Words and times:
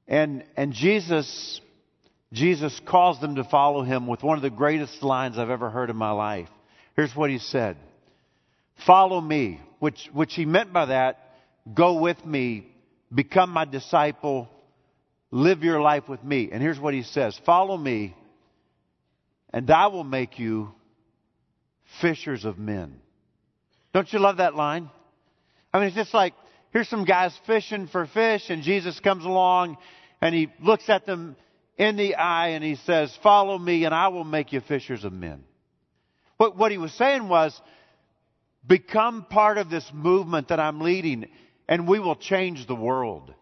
And, 0.08 0.42
and 0.56 0.72
Jesus, 0.72 1.60
Jesus 2.32 2.80
caused 2.86 3.20
them 3.20 3.36
to 3.36 3.44
follow 3.44 3.84
him 3.84 4.08
with 4.08 4.24
one 4.24 4.36
of 4.36 4.42
the 4.42 4.50
greatest 4.50 5.04
lines 5.04 5.38
I've 5.38 5.48
ever 5.48 5.70
heard 5.70 5.90
in 5.90 5.96
my 5.96 6.10
life. 6.10 6.48
Here's 6.96 7.14
what 7.14 7.31
he 7.31 7.39
said. 7.39 7.77
Follow 8.87 9.21
me, 9.21 9.61
which, 9.79 10.09
which 10.13 10.35
he 10.35 10.45
meant 10.45 10.73
by 10.73 10.87
that, 10.87 11.18
go 11.73 12.01
with 12.01 12.25
me, 12.25 12.67
become 13.15 13.51
my 13.51 13.65
disciple, 13.65 14.49
live 15.31 15.63
your 15.63 15.81
life 15.81 16.09
with 16.09 16.23
me. 16.23 16.51
And 16.53 16.63
here's 16.63 16.81
what 16.81 16.95
he 16.95 17.03
says. 17.03 17.39
Follow 17.46 17.77
me, 17.77 18.17
and 19.53 19.71
I 19.71 19.87
will 19.89 20.05
make 20.05 20.39
you 20.39 20.73
fishers 22.01 22.45
of 22.45 22.59
men. 22.59 23.01
Don't 23.93 24.13
you 24.13 24.18
love 24.18 24.39
that 24.39 24.54
line? 24.54 24.90
I 25.73 25.79
mean, 25.79 25.89
it's 25.89 25.96
just 25.96 26.15
like, 26.15 26.35
here's 26.73 26.89
some 26.89 27.04
guys 27.04 27.39
fishing 27.46 27.87
for 27.89 28.07
fish, 28.07 28.49
and 28.49 28.63
Jesus 28.63 28.99
comes 29.01 29.25
along 29.25 29.77
and 30.21 30.35
he 30.35 30.49
looks 30.61 30.89
at 30.89 31.04
them 31.04 31.37
in 31.77 31.96
the 31.96 32.15
eye 32.15 32.51
and 32.51 32.62
he 32.65 32.77
says, 32.77 33.17
Follow 33.23 33.59
me, 33.59 33.84
and 33.84 33.95
I 33.95 34.09
will 34.09 34.25
make 34.25 34.53
you 34.53 34.61
fishers 34.61 35.05
of 35.05 35.12
men. 35.12 35.45
What, 36.42 36.56
what 36.56 36.73
he 36.73 36.78
was 36.78 36.92
saying 36.95 37.28
was, 37.28 37.61
Become 38.67 39.27
part 39.29 39.59
of 39.59 39.71
this 39.71 39.89
movement 39.93 40.49
that 40.49 40.61
I'm 40.61 40.81
leading, 40.81 41.27
and 41.69 41.89
we 41.89 41.99
will 41.99 42.15
change 42.15 42.67
the 42.67 42.77
world. 42.77 43.34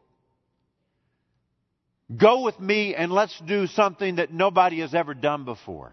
Go 2.17 2.43
with 2.43 2.59
me 2.59 2.95
and 2.95 3.13
let's 3.13 3.39
do 3.41 3.67
something 3.67 4.17
that 4.17 4.33
nobody 4.33 4.81
has 4.81 4.95
ever 4.95 5.15
done 5.15 5.45
before. 5.45 5.93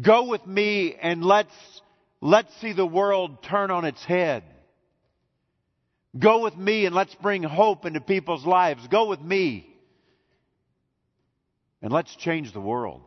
Go 0.00 0.28
with 0.28 0.46
me 0.46 0.94
and 1.00 1.24
let's, 1.24 1.52
let's 2.20 2.48
see 2.60 2.72
the 2.72 2.86
world 2.86 3.42
turn 3.42 3.70
on 3.70 3.84
its 3.84 4.02
head. 4.04 4.44
Go 6.18 6.42
with 6.42 6.56
me 6.56 6.86
and 6.86 6.94
let's 6.94 7.14
bring 7.16 7.42
hope 7.42 7.84
into 7.84 8.00
people's 8.00 8.46
lives. 8.46 8.86
Go 8.88 9.08
with 9.08 9.20
me 9.20 9.66
and 11.82 11.92
let's 11.92 12.14
change 12.16 12.52
the 12.52 12.60
world. 12.60 13.02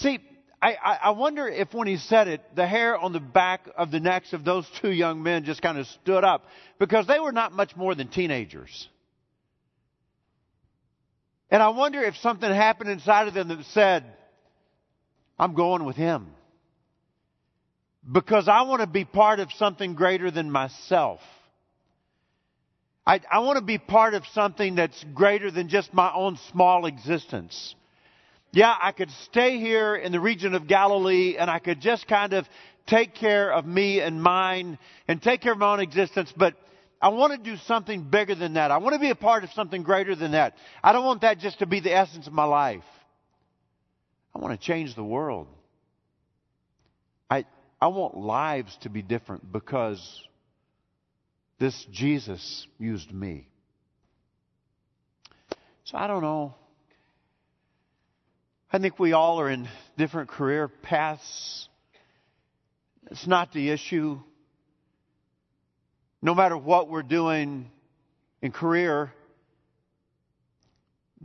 See, 0.00 0.18
I, 0.62 0.74
I, 1.04 1.10
wonder 1.10 1.48
if 1.48 1.72
when 1.72 1.86
he 1.86 1.96
said 1.96 2.28
it, 2.28 2.42
the 2.54 2.66
hair 2.66 2.96
on 2.96 3.12
the 3.12 3.20
back 3.20 3.68
of 3.76 3.90
the 3.90 4.00
necks 4.00 4.32
of 4.32 4.44
those 4.44 4.66
two 4.80 4.90
young 4.90 5.22
men 5.22 5.44
just 5.44 5.62
kind 5.62 5.78
of 5.78 5.86
stood 5.86 6.24
up 6.24 6.44
because 6.78 7.06
they 7.06 7.18
were 7.18 7.32
not 7.32 7.52
much 7.52 7.76
more 7.76 7.94
than 7.94 8.08
teenagers. 8.08 8.88
And 11.50 11.62
I 11.62 11.70
wonder 11.70 12.02
if 12.02 12.16
something 12.16 12.50
happened 12.50 12.90
inside 12.90 13.28
of 13.28 13.34
them 13.34 13.48
that 13.48 13.64
said, 13.66 14.04
I'm 15.38 15.54
going 15.54 15.84
with 15.84 15.96
him. 15.96 16.28
Because 18.10 18.48
I 18.48 18.62
want 18.62 18.80
to 18.80 18.86
be 18.86 19.04
part 19.04 19.40
of 19.40 19.50
something 19.52 19.94
greater 19.94 20.30
than 20.30 20.50
myself. 20.50 21.20
I, 23.06 23.20
I 23.30 23.40
want 23.40 23.58
to 23.58 23.64
be 23.64 23.78
part 23.78 24.14
of 24.14 24.24
something 24.32 24.76
that's 24.76 25.04
greater 25.14 25.50
than 25.50 25.68
just 25.68 25.92
my 25.92 26.12
own 26.12 26.38
small 26.50 26.86
existence. 26.86 27.74
Yeah, 28.52 28.74
I 28.80 28.92
could 28.92 29.10
stay 29.24 29.58
here 29.58 29.94
in 29.94 30.10
the 30.12 30.20
region 30.20 30.54
of 30.54 30.66
Galilee 30.66 31.36
and 31.38 31.48
I 31.48 31.60
could 31.60 31.80
just 31.80 32.08
kind 32.08 32.32
of 32.32 32.48
take 32.86 33.14
care 33.14 33.52
of 33.52 33.64
me 33.64 34.00
and 34.00 34.20
mine 34.20 34.78
and 35.06 35.22
take 35.22 35.40
care 35.40 35.52
of 35.52 35.58
my 35.58 35.72
own 35.72 35.80
existence, 35.80 36.32
but 36.36 36.54
I 37.00 37.08
want 37.10 37.32
to 37.32 37.50
do 37.50 37.56
something 37.66 38.02
bigger 38.02 38.34
than 38.34 38.54
that. 38.54 38.70
I 38.70 38.78
want 38.78 38.94
to 38.94 38.98
be 38.98 39.10
a 39.10 39.14
part 39.14 39.44
of 39.44 39.50
something 39.50 39.82
greater 39.82 40.16
than 40.16 40.32
that. 40.32 40.54
I 40.82 40.92
don't 40.92 41.04
want 41.04 41.20
that 41.20 41.38
just 41.38 41.60
to 41.60 41.66
be 41.66 41.80
the 41.80 41.94
essence 41.96 42.26
of 42.26 42.32
my 42.32 42.44
life. 42.44 42.84
I 44.34 44.38
want 44.38 44.58
to 44.60 44.66
change 44.66 44.94
the 44.96 45.04
world. 45.04 45.46
I, 47.30 47.46
I 47.80 47.88
want 47.88 48.16
lives 48.16 48.76
to 48.82 48.90
be 48.90 49.02
different 49.02 49.50
because 49.50 50.22
this 51.58 51.86
Jesus 51.92 52.66
used 52.78 53.12
me. 53.12 53.48
So 55.84 55.96
I 55.96 56.06
don't 56.06 56.22
know. 56.22 56.54
I 58.72 58.78
think 58.78 59.00
we 59.00 59.14
all 59.14 59.40
are 59.40 59.50
in 59.50 59.68
different 59.98 60.30
career 60.30 60.68
paths. 60.68 61.68
It's 63.10 63.26
not 63.26 63.52
the 63.52 63.70
issue. 63.70 64.20
No 66.22 66.36
matter 66.36 66.56
what 66.56 66.88
we're 66.88 67.02
doing 67.02 67.68
in 68.40 68.52
career, 68.52 69.12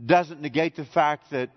doesn't 0.04 0.40
negate 0.40 0.74
the 0.74 0.86
fact 0.86 1.30
that 1.30 1.50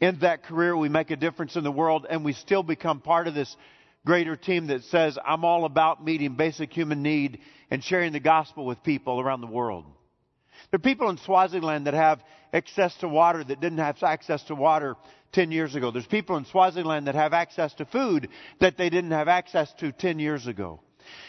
in 0.00 0.18
that 0.18 0.42
career 0.42 0.76
we 0.76 0.88
make 0.88 1.12
a 1.12 1.16
difference 1.16 1.54
in 1.54 1.62
the 1.62 1.70
world 1.70 2.06
and 2.10 2.24
we 2.24 2.32
still 2.32 2.64
become 2.64 3.00
part 3.00 3.28
of 3.28 3.34
this 3.34 3.56
greater 4.04 4.34
team 4.34 4.66
that 4.66 4.82
says, 4.84 5.16
I'm 5.24 5.44
all 5.44 5.64
about 5.64 6.04
meeting 6.04 6.34
basic 6.34 6.72
human 6.72 7.04
need 7.04 7.38
and 7.70 7.84
sharing 7.84 8.12
the 8.12 8.18
gospel 8.18 8.66
with 8.66 8.82
people 8.82 9.20
around 9.20 9.42
the 9.42 9.46
world. 9.46 9.84
There 10.70 10.78
are 10.78 10.80
people 10.80 11.10
in 11.10 11.18
Swaziland 11.18 11.86
that 11.86 11.94
have 11.94 12.22
access 12.52 12.94
to 12.96 13.08
water 13.08 13.42
that 13.42 13.60
didn't 13.60 13.78
have 13.78 14.02
access 14.02 14.42
to 14.44 14.54
water 14.54 14.96
10 15.32 15.50
years 15.50 15.74
ago. 15.74 15.90
There's 15.90 16.06
people 16.06 16.36
in 16.36 16.44
Swaziland 16.44 17.06
that 17.06 17.14
have 17.14 17.32
access 17.32 17.74
to 17.74 17.84
food 17.84 18.28
that 18.60 18.76
they 18.76 18.90
didn't 18.90 19.10
have 19.10 19.28
access 19.28 19.72
to 19.80 19.92
10 19.92 20.18
years 20.18 20.46
ago. 20.46 20.80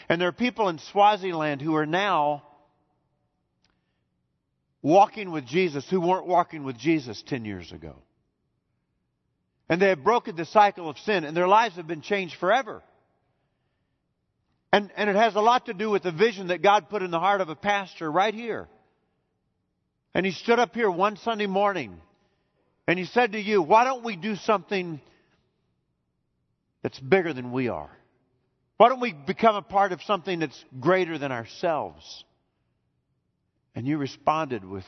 And 0.08 0.20
there 0.20 0.28
are 0.28 0.32
people 0.32 0.68
in 0.68 0.78
Swaziland 0.78 1.60
who 1.60 1.74
are 1.74 1.86
now 1.86 2.44
walking 4.80 5.30
with 5.30 5.46
Jesus 5.46 5.88
who 5.88 6.00
weren't 6.00 6.26
walking 6.26 6.64
with 6.64 6.76
Jesus 6.76 7.22
10 7.26 7.44
years 7.44 7.72
ago. 7.72 7.96
And 9.68 9.80
they 9.80 9.88
have 9.88 10.04
broken 10.04 10.36
the 10.36 10.44
cycle 10.44 10.88
of 10.88 10.98
sin 10.98 11.24
and 11.24 11.36
their 11.36 11.48
lives 11.48 11.76
have 11.76 11.86
been 11.86 12.02
changed 12.02 12.36
forever. 12.38 12.82
And, 14.72 14.90
and 14.96 15.10
it 15.10 15.16
has 15.16 15.34
a 15.34 15.40
lot 15.40 15.66
to 15.66 15.74
do 15.74 15.90
with 15.90 16.02
the 16.02 16.12
vision 16.12 16.48
that 16.48 16.62
God 16.62 16.88
put 16.88 17.02
in 17.02 17.10
the 17.10 17.20
heart 17.20 17.40
of 17.40 17.48
a 17.48 17.56
pastor 17.56 18.10
right 18.10 18.34
here. 18.34 18.68
And 20.14 20.26
he 20.26 20.32
stood 20.32 20.58
up 20.58 20.74
here 20.74 20.90
one 20.90 21.16
Sunday 21.16 21.46
morning 21.46 22.00
and 22.86 22.98
he 22.98 23.04
said 23.06 23.32
to 23.32 23.40
you, 23.40 23.62
why 23.62 23.84
don't 23.84 24.04
we 24.04 24.16
do 24.16 24.36
something 24.36 25.00
that's 26.82 26.98
bigger 26.98 27.32
than 27.32 27.52
we 27.52 27.68
are? 27.68 27.90
Why 28.76 28.88
don't 28.88 29.00
we 29.00 29.12
become 29.12 29.54
a 29.54 29.62
part 29.62 29.92
of 29.92 30.02
something 30.02 30.40
that's 30.40 30.64
greater 30.80 31.16
than 31.16 31.30
ourselves? 31.32 32.24
And 33.74 33.86
you 33.86 33.96
responded 33.96 34.64
with 34.64 34.84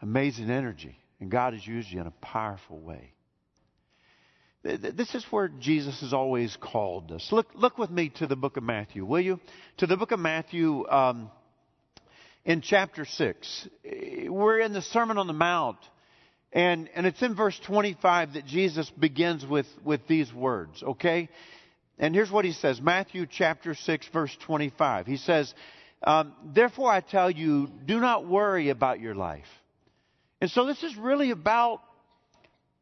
amazing 0.00 0.50
energy. 0.50 0.96
And 1.20 1.30
God 1.30 1.52
has 1.52 1.64
used 1.64 1.90
you 1.90 2.00
in 2.00 2.06
a 2.06 2.12
powerful 2.22 2.80
way. 2.80 3.12
This 4.64 5.14
is 5.14 5.24
where 5.30 5.48
Jesus 5.48 6.00
has 6.00 6.12
always 6.12 6.56
called 6.60 7.12
us. 7.12 7.28
Look, 7.30 7.48
look 7.54 7.78
with 7.78 7.90
me 7.90 8.10
to 8.16 8.26
the 8.26 8.36
book 8.36 8.56
of 8.56 8.62
Matthew, 8.62 9.04
will 9.04 9.20
you? 9.20 9.40
To 9.78 9.86
the 9.86 9.96
book 9.96 10.12
of 10.12 10.20
Matthew 10.20 10.88
um, 10.88 11.30
in 12.44 12.60
chapter 12.60 13.04
6. 13.04 13.68
We're 14.28 14.60
in 14.60 14.72
the 14.72 14.82
Sermon 14.82 15.18
on 15.18 15.26
the 15.26 15.32
Mount. 15.32 15.78
And, 16.52 16.90
and 16.94 17.06
it's 17.06 17.22
in 17.22 17.34
verse 17.34 17.58
25 17.66 18.34
that 18.34 18.44
Jesus 18.44 18.90
begins 18.90 19.46
with, 19.46 19.66
with 19.84 20.06
these 20.06 20.32
words, 20.34 20.82
okay? 20.82 21.30
And 21.98 22.14
here's 22.14 22.30
what 22.30 22.44
he 22.44 22.52
says 22.52 22.78
Matthew 22.78 23.26
chapter 23.26 23.74
6, 23.74 24.06
verse 24.12 24.36
25. 24.44 25.06
He 25.06 25.16
says, 25.16 25.54
um, 26.04 26.34
Therefore 26.52 26.90
I 26.90 27.00
tell 27.00 27.30
you, 27.30 27.70
do 27.86 28.00
not 28.00 28.26
worry 28.28 28.68
about 28.68 29.00
your 29.00 29.14
life 29.14 29.46
and 30.42 30.50
so 30.50 30.66
this 30.66 30.82
is 30.82 30.96
really 30.96 31.30
about 31.30 31.80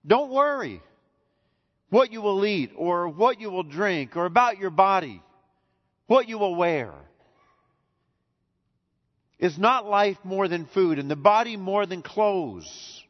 don't 0.07 0.31
worry 0.31 0.81
what 1.91 2.11
you 2.11 2.23
will 2.23 2.47
eat 2.47 2.71
or 2.75 3.07
what 3.07 3.39
you 3.39 3.51
will 3.51 3.65
drink 3.65 4.17
or 4.17 4.25
about 4.25 4.57
your 4.57 4.71
body, 4.71 5.23
what 6.07 6.27
you 6.27 6.39
will 6.39 6.55
wear. 6.55 6.95
Is 9.41 9.59
not 9.59 9.87
life 9.87 10.19
more 10.23 10.49
than 10.49 10.67
food 10.67 10.99
and 10.99 11.11
the 11.11 11.17
body 11.17 11.57
more 11.57 11.87
than 11.87 12.03
clothes? 12.03 13.03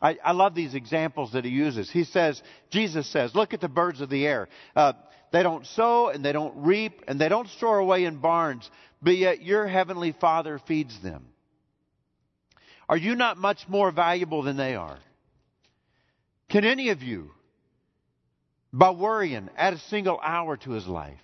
I, 0.00 0.18
I 0.24 0.32
love 0.32 0.54
these 0.54 0.74
examples 0.74 1.32
that 1.32 1.44
he 1.44 1.50
uses. 1.50 1.90
He 1.90 2.04
says, 2.04 2.42
Jesus 2.70 3.06
says, 3.06 3.34
look 3.34 3.52
at 3.52 3.60
the 3.60 3.68
birds 3.68 4.00
of 4.00 4.08
the 4.08 4.26
air. 4.26 4.48
Uh, 4.74 4.94
they 5.30 5.42
don't 5.42 5.66
sow 5.66 6.08
and 6.08 6.24
they 6.24 6.32
don't 6.32 6.64
reap 6.64 7.02
and 7.06 7.20
they 7.20 7.28
don't 7.28 7.48
store 7.50 7.78
away 7.78 8.04
in 8.04 8.16
barns, 8.16 8.68
but 9.02 9.16
yet 9.16 9.42
your 9.42 9.66
heavenly 9.66 10.12
Father 10.12 10.58
feeds 10.66 10.98
them. 11.02 11.26
Are 12.88 12.96
you 12.96 13.14
not 13.14 13.36
much 13.36 13.68
more 13.68 13.90
valuable 13.90 14.42
than 14.42 14.56
they 14.56 14.74
are? 14.74 14.98
Can 16.48 16.64
any 16.64 16.88
of 16.88 17.02
you, 17.02 17.30
by 18.72 18.90
worrying, 18.90 19.50
add 19.56 19.74
a 19.74 19.78
single 19.78 20.18
hour 20.20 20.56
to 20.58 20.70
his 20.70 20.86
life? 20.86 21.20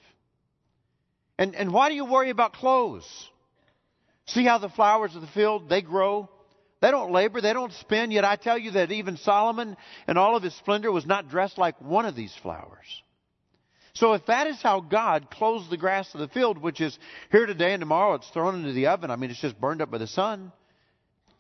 And, 1.39 1.55
and 1.55 1.73
why 1.73 1.89
do 1.89 1.95
you 1.95 2.05
worry 2.05 2.31
about 2.31 2.53
clothes? 2.53 3.07
See 4.29 4.45
how 4.45 4.59
the 4.59 4.69
flowers 4.69 5.15
of 5.15 5.23
the 5.23 5.29
field, 5.29 5.69
they 5.69 5.83
grow. 5.83 6.29
They 6.81 6.91
don't 6.91 7.13
labor, 7.13 7.41
they 7.41 7.53
don't 7.53 7.73
spin, 7.73 8.13
yet 8.13 8.25
I 8.25 8.37
tell 8.37 8.57
you 8.57 8.73
that 8.73 8.93
even 8.93 9.17
Solomon 9.17 9.77
in 10.07 10.17
all 10.17 10.37
of 10.37 10.43
his 10.43 10.55
splendor 10.55 10.93
was 10.93 11.07
not 11.07 11.29
dressed 11.29 11.59
like 11.59 11.81
one 11.81 12.07
of 12.07 12.15
these 12.15 12.35
flowers. 12.41 13.03
So 13.95 14.13
if 14.13 14.27
that 14.27 14.47
is 14.47 14.63
how 14.63 14.81
God 14.81 15.29
clothes 15.29 15.69
the 15.69 15.77
grass 15.77 16.15
of 16.15 16.21
the 16.21 16.29
field, 16.29 16.59
which 16.59 16.81
is 16.81 16.97
here 17.33 17.47
today 17.47 17.73
and 17.73 17.81
tomorrow 17.81 18.15
it's 18.15 18.29
thrown 18.29 18.55
into 18.55 18.73
the 18.73 18.87
oven, 18.87 19.11
I 19.11 19.17
mean 19.17 19.31
it's 19.31 19.41
just 19.41 19.61
burned 19.61 19.83
up 19.83 19.91
by 19.91 19.99
the 19.99 20.07
sun, 20.07 20.53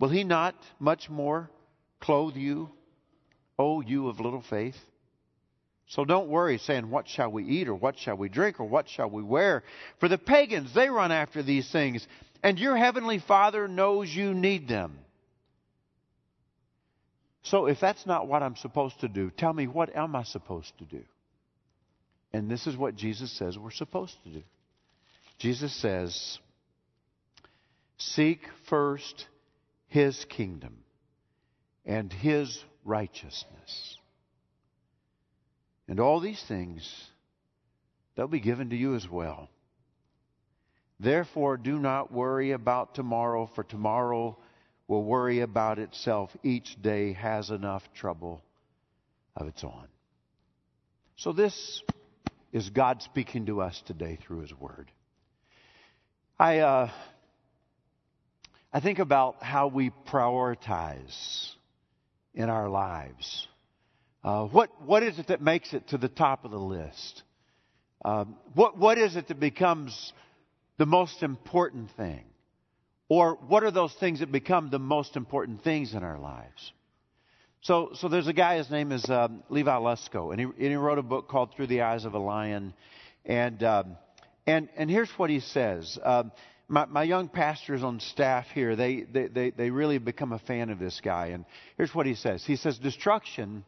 will 0.00 0.08
he 0.08 0.24
not 0.24 0.56
much 0.80 1.08
more 1.08 1.50
clothe 2.00 2.34
you, 2.34 2.68
O 3.60 3.80
you 3.80 4.08
of 4.08 4.18
little 4.18 4.42
faith? 4.42 4.76
So 5.90 6.04
don't 6.04 6.28
worry 6.28 6.58
saying, 6.58 6.90
What 6.90 7.08
shall 7.08 7.30
we 7.30 7.44
eat, 7.44 7.68
or 7.68 7.74
what 7.74 7.98
shall 7.98 8.16
we 8.16 8.28
drink, 8.28 8.60
or 8.60 8.64
what 8.64 8.88
shall 8.88 9.08
we 9.08 9.22
wear? 9.22 9.62
For 10.00 10.08
the 10.08 10.18
pagans, 10.18 10.74
they 10.74 10.90
run 10.90 11.12
after 11.12 11.42
these 11.42 11.70
things, 11.70 12.06
and 12.42 12.58
your 12.58 12.76
heavenly 12.76 13.18
Father 13.18 13.68
knows 13.68 14.14
you 14.14 14.34
need 14.34 14.68
them. 14.68 14.98
So 17.42 17.66
if 17.66 17.80
that's 17.80 18.04
not 18.06 18.28
what 18.28 18.42
I'm 18.42 18.56
supposed 18.56 19.00
to 19.00 19.08
do, 19.08 19.30
tell 19.30 19.52
me 19.52 19.66
what 19.66 19.94
am 19.96 20.14
I 20.14 20.22
supposed 20.24 20.72
to 20.78 20.84
do? 20.84 21.02
And 22.32 22.50
this 22.50 22.66
is 22.66 22.76
what 22.76 22.94
Jesus 22.94 23.30
says 23.38 23.58
we're 23.58 23.70
supposed 23.70 24.16
to 24.24 24.30
do. 24.30 24.42
Jesus 25.38 25.74
says, 25.74 26.38
Seek 27.96 28.40
first 28.68 29.26
his 29.88 30.24
kingdom 30.28 30.78
and 31.86 32.12
his 32.12 32.62
righteousness. 32.84 33.96
And 35.88 35.98
all 36.00 36.20
these 36.20 36.42
things, 36.46 36.86
they'll 38.14 38.28
be 38.28 38.40
given 38.40 38.70
to 38.70 38.76
you 38.76 38.94
as 38.94 39.08
well. 39.08 39.48
Therefore, 41.00 41.56
do 41.56 41.78
not 41.78 42.12
worry 42.12 42.50
about 42.50 42.94
tomorrow, 42.94 43.48
for 43.54 43.62
tomorrow 43.62 44.36
will 44.88 45.04
worry 45.04 45.40
about 45.40 45.78
itself. 45.78 46.30
Each 46.42 46.80
day 46.80 47.12
has 47.12 47.50
enough 47.50 47.82
trouble 47.94 48.42
of 49.36 49.46
its 49.46 49.62
own. 49.62 49.86
So, 51.16 51.32
this 51.32 51.82
is 52.52 52.70
God 52.70 53.02
speaking 53.02 53.46
to 53.46 53.60
us 53.60 53.80
today 53.86 54.18
through 54.20 54.40
His 54.40 54.52
Word. 54.54 54.90
I, 56.38 56.58
uh, 56.58 56.90
I 58.72 58.80
think 58.80 58.98
about 58.98 59.42
how 59.42 59.68
we 59.68 59.90
prioritize 60.08 61.52
in 62.34 62.48
our 62.48 62.68
lives. 62.68 63.46
Uh, 64.24 64.46
what, 64.46 64.70
what 64.82 65.02
is 65.02 65.18
it 65.18 65.28
that 65.28 65.40
makes 65.40 65.74
it 65.74 65.88
to 65.88 65.98
the 65.98 66.08
top 66.08 66.44
of 66.44 66.50
the 66.50 66.58
list? 66.58 67.22
Um, 68.04 68.36
what, 68.54 68.76
what 68.78 68.98
is 68.98 69.16
it 69.16 69.28
that 69.28 69.40
becomes 69.40 70.12
the 70.78 70.86
most 70.86 71.22
important 71.22 71.90
thing? 71.96 72.24
Or 73.08 73.38
what 73.48 73.64
are 73.64 73.70
those 73.70 73.94
things 73.94 74.20
that 74.20 74.30
become 74.30 74.70
the 74.70 74.78
most 74.78 75.16
important 75.16 75.62
things 75.64 75.94
in 75.94 76.02
our 76.02 76.18
lives? 76.18 76.72
So, 77.62 77.90
so 77.94 78.08
there's 78.08 78.28
a 78.28 78.32
guy, 78.32 78.58
his 78.58 78.70
name 78.70 78.92
is 78.92 79.08
um, 79.10 79.42
Levi 79.48 79.76
Lusko, 79.76 80.30
and 80.30 80.40
he, 80.40 80.44
and 80.44 80.54
he 80.56 80.74
wrote 80.76 80.98
a 80.98 81.02
book 81.02 81.28
called 81.28 81.54
Through 81.54 81.66
the 81.66 81.82
Eyes 81.82 82.04
of 82.04 82.14
a 82.14 82.18
Lion. 82.18 82.72
And, 83.24 83.62
um, 83.62 83.96
and, 84.46 84.68
and 84.76 84.88
here's 84.88 85.10
what 85.16 85.30
he 85.30 85.40
says. 85.40 85.98
Um, 86.02 86.32
my, 86.68 86.84
my 86.84 87.02
young 87.02 87.28
pastors 87.28 87.82
on 87.82 87.98
staff 87.98 88.46
here, 88.54 88.76
they, 88.76 89.02
they, 89.02 89.26
they, 89.26 89.50
they 89.50 89.70
really 89.70 89.98
become 89.98 90.32
a 90.32 90.38
fan 90.38 90.70
of 90.70 90.78
this 90.78 91.00
guy. 91.02 91.28
And 91.28 91.46
here's 91.76 91.94
what 91.94 92.06
he 92.06 92.14
says. 92.14 92.44
He 92.44 92.56
says, 92.56 92.78
destruction 92.78 93.64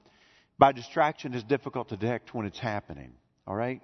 by 0.59 0.73
distraction 0.73 1.33
is 1.33 1.43
difficult 1.43 1.89
to 1.89 1.97
detect 1.97 2.35
when 2.35 2.45
it's 2.47 2.59
happening. 2.59 3.13
All 3.47 3.57
right? 3.57 3.81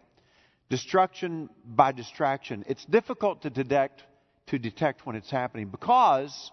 Destruction 0.68 1.48
by 1.64 1.92
distraction. 1.92 2.64
It's 2.68 2.84
difficult 2.84 3.42
to 3.42 3.50
detect 3.50 4.02
to 4.48 4.58
detect 4.58 5.04
when 5.04 5.16
it's 5.16 5.30
happening 5.30 5.68
because 5.68 6.52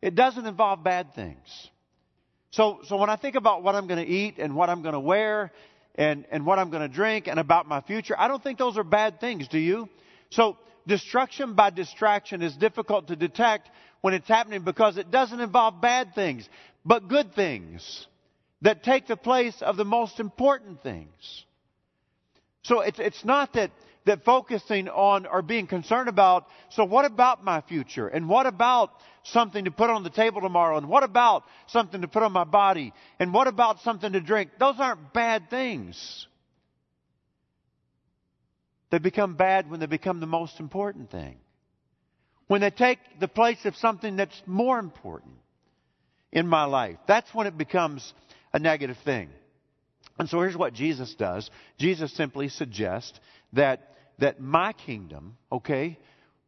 it 0.00 0.14
doesn't 0.14 0.46
involve 0.46 0.84
bad 0.84 1.14
things. 1.14 1.70
So, 2.50 2.80
so 2.84 2.96
when 2.96 3.10
I 3.10 3.16
think 3.16 3.34
about 3.34 3.62
what 3.62 3.74
I'm 3.74 3.88
going 3.88 4.04
to 4.04 4.10
eat 4.10 4.38
and 4.38 4.54
what 4.54 4.70
I'm 4.70 4.82
going 4.82 4.92
to 4.92 5.00
wear 5.00 5.50
and, 5.96 6.24
and 6.30 6.46
what 6.46 6.58
I'm 6.58 6.70
going 6.70 6.88
to 6.88 6.94
drink 6.94 7.26
and 7.26 7.40
about 7.40 7.66
my 7.66 7.80
future, 7.80 8.14
I 8.16 8.28
don't 8.28 8.42
think 8.42 8.58
those 8.58 8.78
are 8.78 8.84
bad 8.84 9.20
things, 9.20 9.48
do 9.48 9.58
you? 9.58 9.88
So, 10.30 10.56
destruction 10.86 11.54
by 11.54 11.70
distraction 11.70 12.42
is 12.42 12.54
difficult 12.56 13.08
to 13.08 13.16
detect 13.16 13.70
when 14.02 14.14
it's 14.14 14.28
happening 14.28 14.62
because 14.62 14.98
it 14.98 15.10
doesn't 15.10 15.40
involve 15.40 15.80
bad 15.80 16.14
things, 16.14 16.48
but 16.84 17.08
good 17.08 17.34
things 17.34 18.06
that 18.62 18.84
take 18.84 19.06
the 19.06 19.16
place 19.16 19.60
of 19.62 19.76
the 19.76 19.84
most 19.84 20.20
important 20.20 20.82
things. 20.82 21.44
So 22.64 22.80
it's, 22.80 22.98
it's 22.98 23.24
not 23.24 23.52
that 23.54 23.70
that 24.04 24.24
focusing 24.24 24.88
on 24.88 25.26
or 25.26 25.42
being 25.42 25.66
concerned 25.66 26.08
about, 26.08 26.46
so 26.70 26.84
what 26.84 27.04
about 27.04 27.42
my 27.42 27.60
future? 27.62 28.06
And 28.08 28.28
what 28.28 28.46
about 28.46 28.90
something 29.24 29.64
to 29.64 29.70
put 29.70 29.90
on 29.90 30.02
the 30.02 30.10
table 30.10 30.40
tomorrow? 30.40 30.76
And 30.76 30.88
what 30.88 31.02
about 31.02 31.44
something 31.68 32.02
to 32.02 32.08
put 32.08 32.22
on 32.22 32.32
my 32.32 32.44
body? 32.44 32.92
And 33.18 33.32
what 33.32 33.46
about 33.46 33.80
something 33.80 34.12
to 34.12 34.20
drink? 34.20 34.50
Those 34.58 34.76
aren't 34.78 35.12
bad 35.12 35.48
things. 35.48 36.26
They 38.90 38.98
become 38.98 39.34
bad 39.34 39.70
when 39.70 39.80
they 39.80 39.86
become 39.86 40.20
the 40.20 40.26
most 40.26 40.60
important 40.60 41.10
thing. 41.10 41.36
When 42.46 42.60
they 42.60 42.70
take 42.70 42.98
the 43.20 43.28
place 43.28 43.64
of 43.64 43.74
something 43.76 44.16
that's 44.16 44.40
more 44.46 44.78
important 44.78 45.32
in 46.30 46.46
my 46.46 46.64
life. 46.64 46.98
That's 47.06 47.32
when 47.34 47.46
it 47.46 47.56
becomes 47.56 48.12
a 48.52 48.58
negative 48.58 48.98
thing. 49.04 49.30
And 50.18 50.28
so 50.28 50.40
here's 50.40 50.56
what 50.56 50.74
Jesus 50.74 51.14
does. 51.14 51.50
Jesus 51.78 52.14
simply 52.16 52.48
suggests 52.48 53.18
that 53.52 53.94
that 54.18 54.40
my 54.40 54.72
kingdom, 54.72 55.36
okay, 55.50 55.98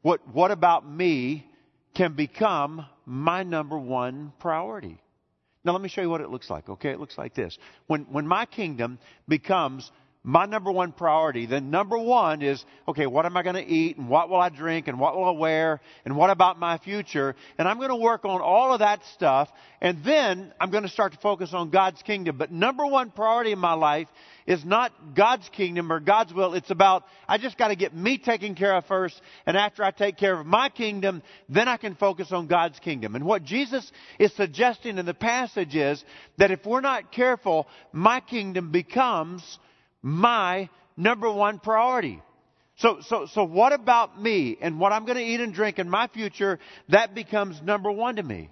what, 0.03 0.21
what 0.33 0.51
about 0.51 0.89
me 0.89 1.47
can 1.95 2.15
become 2.15 2.87
my 3.05 3.43
number 3.43 3.79
one 3.79 4.33
priority. 4.39 4.99
Now 5.65 5.73
let 5.73 5.83
me 5.83 5.89
show 5.89 6.01
you 6.01 6.11
what 6.11 6.21
it 6.21 6.31
looks 6.31 6.49
like, 6.49 6.69
okay? 6.69 6.91
It 6.91 7.01
looks 7.01 7.19
like 7.19 7.35
this. 7.35 7.59
When, 7.87 8.03
when 8.03 8.27
my 8.27 8.47
kingdom 8.47 8.99
becomes 9.27 9.91
my 10.29 10.45
number 10.45 10.73
one 10.73 10.91
priority, 10.91 11.47
then 11.47 11.71
number 11.71 11.97
one 11.97 12.43
is, 12.43 12.65
okay, 12.89 13.07
what 13.07 13.25
am 13.27 13.37
I 13.37 13.45
going 13.45 13.55
to 13.55 13.65
eat 13.65 13.97
and 13.97 14.09
what 14.09 14.29
will 14.29 14.41
I 14.41 14.49
drink 14.49 14.89
and 14.89 14.99
what 14.99 15.15
will 15.15 15.25
I 15.25 15.31
wear 15.31 15.81
and 16.05 16.17
what 16.17 16.31
about 16.31 16.59
my 16.59 16.79
future? 16.79 17.37
And 17.57 17.69
I'm 17.69 17.77
going 17.77 17.91
to 17.91 17.97
work 17.97 18.25
on 18.25 18.41
all 18.41 18.73
of 18.73 18.81
that 18.81 19.03
stuff 19.15 19.49
and 19.81 20.03
then 20.05 20.53
I'm 20.61 20.73
going 20.73 20.83
to 20.83 20.89
start 20.89 21.13
to 21.13 21.19
focus 21.19 21.51
on 21.55 21.71
God's 21.71 22.03
kingdom. 22.03 22.37
But 22.39 22.51
number 22.51 22.85
one 22.85 23.13
priority 23.13 23.53
in 23.53 23.61
my 23.61 23.75
life 23.75 24.09
is 24.49 24.65
not 24.65 24.91
God's 25.15 25.49
kingdom 25.51 25.93
or 25.93 26.01
God's 26.01 26.35
will. 26.35 26.55
It's 26.55 26.73
about, 26.73 27.05
I 27.29 27.39
just 27.39 27.57
got 27.57 27.69
to 27.69 27.77
get 27.77 27.95
me 27.95 28.19
taken 28.19 28.57
care 28.57 28.75
of 28.75 28.85
first 28.87 29.21
and 29.47 29.57
after 29.57 29.85
I 29.85 29.93
take 29.93 30.17
care 30.17 30.37
of 30.41 30.45
my 30.45 30.71
kingdom, 30.71 31.23
then 31.49 31.69
I 31.69 31.77
can 31.77 31.95
focus 31.95 32.33
on 32.33 32.49
God's 32.49 32.81
kingdom. 32.81 33.15
And 33.15 33.25
what 33.25 33.45
Jesus 33.45 33.89
is 34.19 34.35
suggesting 34.35 34.99
in 34.99 35.07
the 35.07 35.15
passage 35.15 35.77
is 35.77 36.05
that 36.39 36.51
if 36.51 36.67
we're 36.67 36.81
not 36.81 37.13
careful, 37.13 37.69
my 37.93 38.19
kingdom 38.19 38.73
becomes 38.73 39.61
my 40.07 40.69
number 40.97 41.29
one 41.29 41.59
priority. 41.59 42.23
So, 42.77 42.99
so, 43.09 43.27
so 43.27 43.43
what 43.43 43.73
about 43.73 44.23
me 44.23 44.57
and 44.61 44.79
what 44.79 44.93
I'm 44.93 45.05
going 45.05 45.17
to 45.17 45.25
eat 45.25 45.41
and 45.41 45.53
drink 45.53 45.81
in 45.81 45.91
my 45.91 46.07
future? 46.07 46.61
That 46.91 47.13
becomes 47.13 47.61
number 47.61 47.91
one 47.91 48.15
to 48.17 48.23
me. 48.23 48.49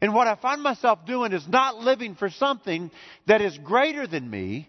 And 0.00 0.14
what 0.14 0.28
I 0.28 0.36
find 0.36 0.62
myself 0.62 1.00
doing 1.06 1.34
is 1.34 1.46
not 1.46 1.76
living 1.76 2.14
for 2.14 2.30
something 2.30 2.90
that 3.26 3.42
is 3.42 3.58
greater 3.58 4.06
than 4.06 4.30
me. 4.30 4.66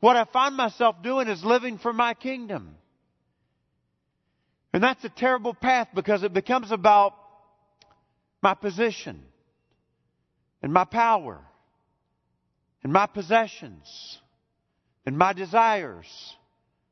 What 0.00 0.16
I 0.16 0.24
find 0.24 0.56
myself 0.56 0.96
doing 1.04 1.28
is 1.28 1.44
living 1.44 1.78
for 1.78 1.92
my 1.92 2.14
kingdom. 2.14 2.74
And 4.72 4.82
that's 4.82 5.04
a 5.04 5.08
terrible 5.08 5.54
path 5.54 5.86
because 5.94 6.24
it 6.24 6.32
becomes 6.32 6.72
about 6.72 7.14
my 8.42 8.54
position 8.54 9.22
and 10.62 10.72
my 10.72 10.84
power 10.84 11.38
and 12.82 12.92
my 12.92 13.06
possessions 13.06 14.18
and 15.08 15.16
my 15.16 15.32
desires 15.32 16.36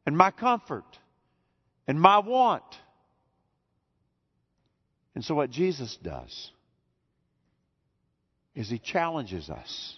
and 0.07 0.17
my 0.17 0.31
comfort 0.31 0.87
and 1.87 2.01
my 2.01 2.19
want. 2.19 2.65
And 5.15 5.23
so, 5.23 5.35
what 5.35 5.51
Jesus 5.51 5.99
does 6.03 6.51
is 8.55 8.71
he 8.71 8.79
challenges 8.79 9.51
us 9.51 9.97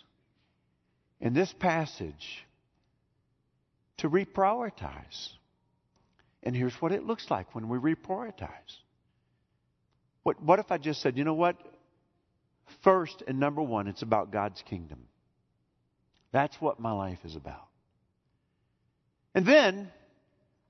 in 1.21 1.33
this 1.33 1.55
passage 1.61 2.45
to 3.99 4.11
reprioritize. 4.11 5.29
And 6.43 6.57
here's 6.57 6.75
what 6.83 6.91
it 6.91 7.05
looks 7.05 7.31
like 7.31 7.55
when 7.55 7.69
we 7.69 7.79
reprioritize. 7.79 8.49
What, 10.25 10.43
what 10.43 10.59
if 10.59 10.73
I 10.73 10.79
just 10.79 11.03
said, 11.03 11.17
you 11.17 11.23
know 11.23 11.35
what? 11.35 11.55
First 12.83 13.23
and 13.29 13.39
number 13.39 13.63
one, 13.63 13.87
it's 13.87 14.03
about 14.03 14.33
God's 14.33 14.61
kingdom. 14.69 15.07
That's 16.33 16.61
what 16.61 16.81
my 16.81 16.91
life 16.91 17.21
is 17.25 17.37
about. 17.37 17.69
And 19.39 19.47
then 19.47 19.89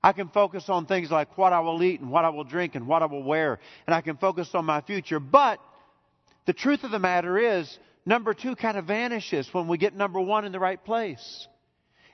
I 0.03 0.13
can 0.13 0.27
focus 0.29 0.69
on 0.69 0.85
things 0.85 1.09
like 1.09 1.39
what 1.39 1.53
I 1.53 1.59
will 1.61 1.81
eat 1.81 2.01
and 2.01 2.11
what 2.11 2.23
I 2.23 2.29
will 2.29 2.43
drink 2.43 2.75
and 2.75 2.85
what 2.85 3.01
I 3.01 3.07
will 3.07 3.23
wear, 3.23 3.59
and 3.87 3.95
I 3.95 4.01
can 4.01 4.15
focus 4.15 4.51
on 4.53 4.63
my 4.63 4.81
future. 4.81 5.19
But 5.19 5.59
the 6.45 6.53
truth 6.53 6.83
of 6.83 6.91
the 6.91 6.99
matter 6.99 7.39
is, 7.39 7.79
number 8.05 8.35
two 8.35 8.55
kind 8.55 8.77
of 8.77 8.85
vanishes 8.85 9.51
when 9.53 9.67
we 9.67 9.79
get 9.79 9.95
number 9.95 10.21
one 10.21 10.45
in 10.45 10.51
the 10.51 10.59
right 10.59 10.85
place. 10.85 11.47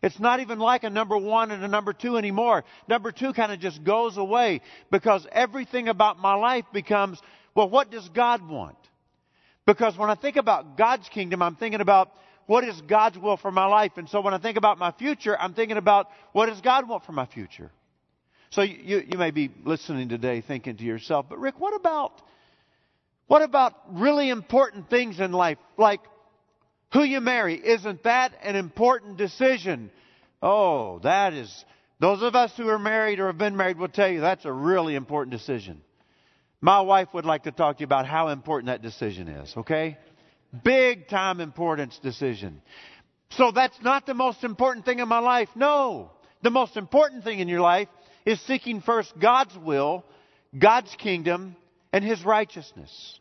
It's 0.02 0.18
not 0.18 0.40
even 0.40 0.58
like 0.58 0.86
a 0.86 0.90
number 0.90 1.18
one 1.18 1.52
and 1.52 1.62
a 1.62 1.68
number 1.68 1.92
two 1.92 2.16
anymore. 2.16 2.64
Number 2.88 3.12
two 3.12 3.34
kind 3.34 3.52
of 3.52 3.60
just 3.60 3.84
goes 3.84 4.16
away 4.16 4.62
because 4.92 5.28
everything 5.34 5.90
about 5.90 6.20
my 6.20 6.36
life 6.36 6.64
becomes, 6.72 7.20
well, 7.54 7.70
what 7.70 7.92
does 7.92 8.08
God 8.08 8.48
want? 8.48 8.78
Because 9.66 9.98
when 9.98 10.10
I 10.10 10.16
think 10.16 10.38
about 10.38 10.78
God's 10.78 11.10
kingdom, 11.10 11.42
I'm 11.42 11.58
thinking 11.58 11.82
about 11.82 12.14
what 12.48 12.64
is 12.64 12.80
God's 12.82 13.18
will 13.18 13.38
for 13.38 13.52
my 13.52 13.66
life. 13.66 13.94
And 13.98 14.10
so 14.10 14.22
when 14.22 14.34
I 14.34 14.38
think 14.38 14.58
about 14.58 14.78
my 14.78 14.92
future, 14.92 15.40
I'm 15.40 15.54
thinking 15.54 15.78
about 15.78 16.10
what 16.32 16.48
does 16.48 16.62
God 16.62 16.88
want 16.88 17.06
for 17.06 17.12
my 17.12 17.26
future. 17.26 17.72
So 18.52 18.62
you, 18.62 19.04
you 19.08 19.18
may 19.18 19.32
be 19.32 19.52
listening 19.64 20.10
today 20.10 20.42
thinking 20.42 20.78
to 20.78 20.84
yourself, 20.84 21.26
but 21.30 21.40
Rick, 21.40 21.60
what 21.60 21.76
about, 21.76 22.22
what 23.28 23.42
about 23.42 23.74
really 23.90 24.30
important 24.30 24.90
things 24.90 25.20
in 25.20 25.32
life? 25.32 25.58
Like 25.78 26.02
who 26.94 27.04
you 27.04 27.20
marry. 27.20 27.56
Isn't 27.56 28.04
that 28.04 28.34
an 28.42 28.56
important 28.56 29.18
decision? 29.18 29.92
Oh, 30.42 31.00
that 31.00 31.34
is, 31.34 31.66
those 32.00 32.22
of 32.22 32.36
us 32.36 32.54
who 32.56 32.70
are 32.70 32.80
married 32.80 33.20
or 33.20 33.28
have 33.28 33.38
been 33.38 33.58
married 33.58 33.78
will 33.78 33.90
tell 33.90 34.08
you 34.08 34.22
that's 34.22 34.46
a 34.46 34.52
really 34.52 34.96
important 34.96 35.32
decision. 35.32 35.82
My 36.62 36.82
wife 36.82 37.10
would 37.14 37.26
like 37.26 37.44
to 37.44 37.52
talk 37.52 37.78
to 37.78 37.82
you 37.82 37.86
about 37.86 38.06
how 38.06 38.30
important 38.30 38.68
that 38.68 38.82
decision 38.82 39.28
is, 39.28 39.54
okay? 39.58 39.98
Big 40.64 41.08
time 41.08 41.40
importance 41.40 41.98
decision. 42.02 42.62
So 43.32 43.52
that's 43.52 43.78
not 43.82 44.06
the 44.06 44.14
most 44.14 44.44
important 44.44 44.86
thing 44.86 45.00
in 45.00 45.08
my 45.08 45.20
life. 45.20 45.50
No. 45.56 46.12
The 46.42 46.52
most 46.52 46.78
important 46.78 47.24
thing 47.24 47.40
in 47.40 47.48
your 47.48 47.62
life 47.62 47.88
is 48.26 48.40
seeking 48.42 48.82
first 48.82 49.12
God's 49.20 49.58
will, 49.58 50.06
God's 50.58 50.94
kingdom, 50.96 51.56
and 51.92 52.04
His 52.04 52.24
righteousness. 52.24 53.20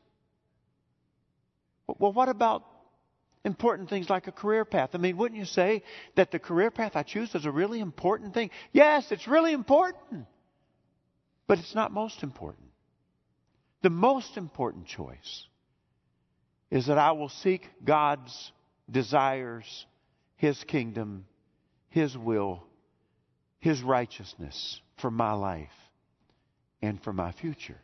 Well, 1.87 2.13
what 2.13 2.29
about 2.29 2.65
important 3.45 3.91
things 3.91 4.09
like 4.09 4.27
a 4.27 4.33
career 4.33 4.65
path? 4.65 4.91
I 4.95 4.99
mean, 4.99 5.17
wouldn't 5.17 5.39
you 5.39 5.47
say 5.47 5.83
that 6.17 6.31
the 6.31 6.39
career 6.39 6.71
path 6.71 6.93
I 6.95 7.03
choose 7.03 7.35
is 7.35 7.45
a 7.45 7.51
really 7.51 7.81
important 7.81 8.35
thing? 8.35 8.51
Yes, 8.73 9.07
it's 9.11 9.29
really 9.29 9.53
important. 9.53 10.27
But 11.47 11.59
it's 11.59 11.75
not 11.75 11.93
most 11.93 12.23
important. 12.23 12.69
The 13.83 13.91
most 13.91 14.39
important 14.39 14.87
choice 14.87 15.47
is 16.75 16.87
that 16.87 16.99
I 16.99 17.13
will 17.13 17.29
seek 17.29 17.71
God's 17.85 18.51
desires, 18.91 19.87
His 20.35 20.63
kingdom, 20.65 21.25
His 21.89 22.19
will, 22.19 22.65
His 23.61 23.81
righteousness 23.81 24.81
for 25.01 25.09
my 25.09 25.35
life 25.35 25.71
and 26.83 27.01
for 27.01 27.13
my 27.13 27.31
future. 27.31 27.79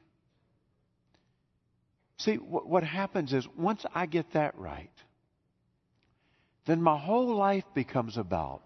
See, 2.19 2.35
what 2.35 2.83
happens 2.83 3.33
is 3.33 3.47
once 3.57 3.87
I 3.95 4.07
get 4.07 4.33
that 4.33 4.59
right, 4.59 4.91
then 6.67 6.83
my 6.83 6.99
whole 6.99 7.37
life 7.37 7.65
becomes 7.75 8.19
about, 8.19 8.63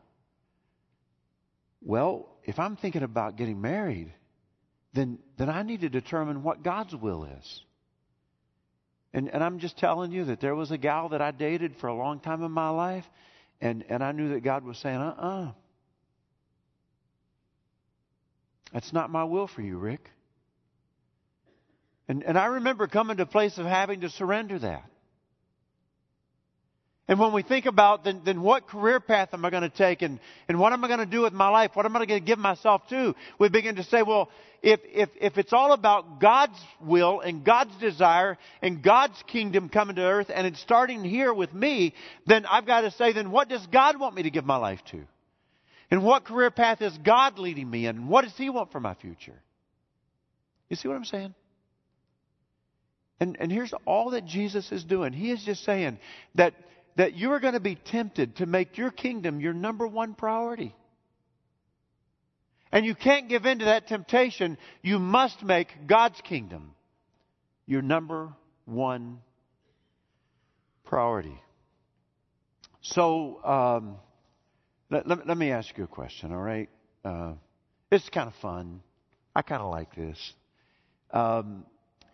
well, 1.83 2.31
if 2.45 2.59
I'm 2.59 2.77
thinking 2.77 3.03
about 3.03 3.37
getting 3.37 3.61
married, 3.61 4.11
then, 4.95 5.19
then 5.37 5.51
I 5.51 5.65
need 5.65 5.83
to 5.83 5.91
determine 5.91 6.43
what 6.43 6.63
God's 6.63 6.97
will 6.97 7.25
is. 7.25 7.61
And, 9.15 9.29
and 9.33 9.45
I'm 9.45 9.61
just 9.61 9.79
telling 9.79 10.11
you 10.11 10.25
that 10.25 10.41
there 10.41 10.57
was 10.57 10.73
a 10.73 10.77
gal 10.77 11.11
that 11.11 11.23
I 11.23 11.31
dated 11.31 11.77
for 11.77 11.87
a 11.87 11.95
long 11.95 12.19
time 12.19 12.43
in 12.43 12.51
my 12.51 12.69
life, 12.71 13.05
and, 13.61 13.85
and 13.89 14.03
I 14.03 14.11
knew 14.11 14.31
that 14.31 14.43
God 14.43 14.65
was 14.65 14.77
saying, 14.79 14.97
uh 14.97 15.15
uh-uh. 15.17 15.45
uh. 15.45 15.53
That's 18.73 18.93
not 18.93 19.11
my 19.11 19.23
will 19.23 19.47
for 19.47 19.63
you, 19.63 19.79
Rick. 19.79 20.11
And, 22.09 22.25
and 22.25 22.37
I 22.37 22.47
remember 22.47 22.89
coming 22.89 23.17
to 23.19 23.23
a 23.23 23.27
place 23.27 23.57
of 23.57 23.67
having 23.67 24.01
to 24.01 24.11
surrender 24.11 24.59
that. 24.59 24.91
And 27.07 27.21
when 27.21 27.33
we 27.33 27.43
think 27.43 27.67
about 27.67 28.03
then, 28.05 28.23
then 28.25 28.41
what 28.41 28.67
career 28.67 28.99
path 28.99 29.31
am 29.35 29.45
I 29.45 29.51
going 29.51 29.63
to 29.63 29.69
take 29.69 30.01
and, 30.01 30.19
and 30.49 30.59
what 30.59 30.73
am 30.73 30.83
I 30.85 30.89
going 30.89 31.01
to 31.01 31.07
do 31.07 31.21
with 31.21 31.35
my 31.35 31.49
life? 31.49 31.73
What 31.75 31.85
am 31.85 31.95
I 31.95 32.07
going 32.07 32.21
to 32.21 32.25
give 32.25 32.39
myself 32.39 32.83
to? 32.89 33.15
We 33.39 33.51
begin 33.51 33.77
to 33.77 33.85
say, 33.85 34.03
well, 34.03 34.31
if, 34.63 34.81
if, 34.85 35.11
if 35.21 35.37
it's 35.37 35.53
all 35.53 35.73
about 35.73 36.19
God's 36.19 36.59
will 36.81 37.21
and 37.21 37.45
God's 37.45 37.77
desire 37.77 38.39
and 38.63 38.83
God's 38.83 39.23
kingdom 39.27 39.69
coming 39.69 39.97
to 39.97 40.03
earth 40.03 40.31
and 40.35 40.47
it's 40.47 40.61
starting 40.61 41.05
here 41.05 41.35
with 41.35 41.53
me, 41.53 41.93
then 42.27 42.47
I've 42.47 42.67
got 42.67 42.81
to 42.83 42.91
say, 42.93 43.13
then 43.13 43.31
what 43.31 43.51
does 43.51 43.67
God 43.67 44.01
want 44.01 44.15
me 44.15 44.23
to 44.23 44.31
give 44.31 44.47
my 44.47 44.57
life 44.57 44.81
to? 44.93 45.03
And 45.91 46.03
what 46.03 46.25
career 46.25 46.51
path 46.51 46.81
is 46.81 46.97
God 47.05 47.39
leading 47.39 47.69
me 47.69 47.87
in? 47.87 47.97
And 47.97 48.09
What 48.09 48.25
does 48.25 48.37
He 48.37 48.49
want 48.49 48.73
for 48.73 48.81
my 48.81 48.95
future? 48.95 49.39
You 50.71 50.77
see 50.77 50.89
what 50.89 50.97
I'm 50.97 51.05
saying? 51.05 51.35
And, 53.21 53.37
and 53.39 53.53
here's 53.53 53.73
all 53.87 54.11
that 54.11 54.25
Jesus 54.25 54.73
is 54.73 54.83
doing. 54.83 55.13
He 55.13 55.31
is 55.31 55.45
just 55.45 55.65
saying 55.65 55.99
that 56.35 56.55
that 56.97 57.15
you 57.15 57.33
are 57.33 57.41
going 57.41 57.55
to 57.55 57.61
be 57.61 57.75
tempted 57.75 58.37
to 58.37 58.47
make 58.47 58.79
your 58.79 58.91
kingdom 58.91 59.41
your 59.41 59.53
number 59.53 59.87
one 59.87 60.15
priority. 60.15 60.75
And 62.71 62.85
you 62.85 62.95
can't 62.95 63.29
give 63.29 63.47
in 63.47 63.61
to 63.61 63.67
that 63.67 63.87
temptation. 63.87 64.59
You 64.83 64.99
must 64.99 65.43
make 65.43 65.69
God's 65.87 66.21
kingdom 66.23 66.75
your 67.67 67.83
number 67.83 68.33
one 68.65 69.21
priority. 70.85 71.41
So, 72.83 73.43
um, 73.45 73.97
let, 74.91 75.09
let, 75.09 75.27
let, 75.27 75.39
me 75.39 75.51
ask 75.51 75.77
you 75.79 75.85
a 75.85 75.89
question, 75.89 76.33
all 76.33 76.43
right? 76.43 76.69
Uh, 77.05 77.35
it's 77.91 78.09
kind 78.11 78.29
of 78.29 78.35
fun. 78.43 78.83
I 79.35 79.43
kind 79.43 79.63
of 79.63 79.71
like 79.71 79.95
this. 79.95 80.35
Um, 81.11 81.65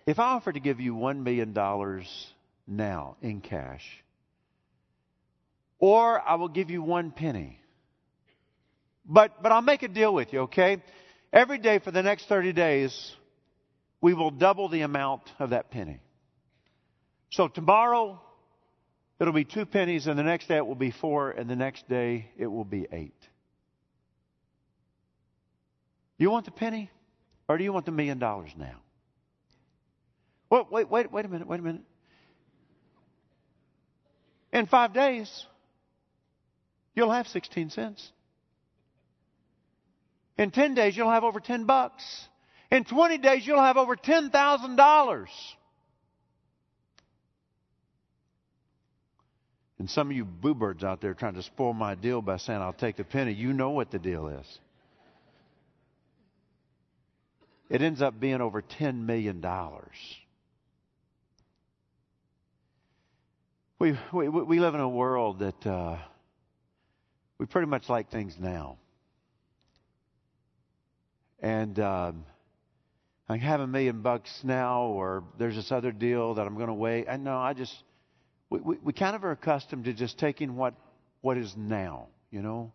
if 0.07 0.19
I 0.19 0.35
offered 0.35 0.55
to 0.55 0.61
give 0.61 0.79
you 0.81 0.95
$1 0.95 1.23
million 1.23 1.55
now 2.67 3.17
in 3.21 3.41
cash, 3.41 3.83
or 5.81 6.21
I 6.21 6.37
will 6.37 6.49
give 6.49 6.71
you 6.71 6.83
one 6.83 7.11
penny. 7.11 7.59
But, 9.07 9.43
but 9.43 9.51
I'll 9.51 9.63
make 9.63 9.83
a 9.83 9.89
deal 9.89 10.15
with 10.15 10.33
you, 10.33 10.41
okay? 10.41 10.83
Every 11.33 11.59
day 11.59 11.79
for 11.79 11.91
the 11.91 12.03
next 12.03 12.29
30 12.29 12.53
days, 12.53 13.17
we 14.01 14.15
will 14.15 14.31
double 14.31 14.69
the 14.69 14.83
amount 14.83 15.23
of 15.39 15.51
that 15.51 15.71
penny. 15.71 16.01
So 17.31 17.49
tomorrow, 17.49 18.21
it'll 19.19 19.33
be 19.33 19.45
two 19.45 19.65
pennies, 19.65 20.07
and 20.07 20.19
the 20.19 20.23
next 20.23 20.49
day 20.49 20.59
it 20.59 20.67
will 20.67 20.75
be 20.75 20.91
four, 20.91 21.31
and 21.31 21.49
the 21.49 21.57
next 21.57 21.89
day 21.89 22.31
it 22.37 22.47
will 22.47 22.65
be 22.65 22.87
eight. 22.93 23.15
You 26.19 26.31
want 26.31 26.45
the 26.45 26.51
penny, 26.51 26.91
or 27.49 27.57
do 27.57 27.65
you 27.65 27.73
want 27.73 27.87
the 27.87 27.93
million 27.93 28.19
dollars 28.19 28.51
now? 28.57 28.77
Wait, 30.51 30.71
wait, 30.71 30.91
wait, 30.91 31.11
wait 31.11 31.25
a 31.25 31.29
minute, 31.29 31.49
wait 31.49 31.61
a 31.61 31.63
minute. 31.63 31.83
In 34.53 34.67
five 34.67 34.93
days, 34.93 35.47
you'll 36.95 37.11
have 37.11 37.27
16 37.29 37.71
cents. 37.71 38.13
In 40.39 40.51
10 40.51 40.75
days, 40.75 40.97
you'll 40.97 41.11
have 41.11 41.25
over 41.25 41.41
10 41.41 41.65
bucks. 41.65 42.03
In 42.71 42.85
20 42.85 43.19
days, 43.19 43.47
you'll 43.47 43.61
have 43.61 43.77
over 43.77 43.97
$10,000. 43.97 45.27
And 49.79 49.89
some 49.89 50.11
of 50.11 50.17
you 50.17 50.25
boo 50.25 50.55
birds 50.55 50.85
out 50.85 51.01
there 51.01 51.15
trying 51.15 51.35
to 51.35 51.43
spoil 51.43 51.73
my 51.73 51.95
deal 51.95 52.21
by 52.21 52.37
saying, 52.37 52.61
I'll 52.61 52.73
take 52.73 52.97
the 52.97 53.05
penny, 53.05 53.33
you 53.33 53.53
know 53.53 53.71
what 53.71 53.91
the 53.91 53.99
deal 53.99 54.29
is. 54.29 54.59
It 57.71 57.83
ends 57.83 58.03
up 58.03 58.19
being 58.19 58.41
over 58.41 58.63
$10 58.63 59.07
million. 59.07 59.45
We, 63.79 63.97
we, 64.13 64.29
we 64.29 64.59
live 64.59 64.75
in 64.75 64.81
a 64.81 64.89
world 64.89 65.39
that 65.39 65.67
uh, 65.67 65.97
we 67.41 67.47
pretty 67.47 67.67
much 67.67 67.89
like 67.89 68.11
things 68.11 68.37
now. 68.39 68.77
And 71.41 71.81
um, 71.81 72.27
I 73.31 73.39
have 73.39 73.61
a 73.61 73.67
million 73.67 74.03
bucks 74.03 74.31
now, 74.45 74.83
or 74.83 75.25
there's 75.39 75.55
this 75.55 75.73
other 75.73 75.91
deal 75.91 76.35
that 76.35 76.47
I'm 76.47 76.57
going 76.57 76.67
to 76.67 76.75
wait. 76.75 77.07
I 77.09 77.17
know 77.17 77.39
I 77.39 77.55
just 77.55 77.75
we, 78.51 78.61
we, 78.61 78.77
we 78.83 78.93
kind 78.93 79.17
of 79.17 79.25
are 79.25 79.31
accustomed 79.31 79.87
to 79.87 79.95
just 79.95 80.19
taking 80.19 80.55
what 80.55 80.75
what 81.23 81.39
is 81.39 81.55
now, 81.57 82.09
you 82.31 82.43
know. 82.43 82.73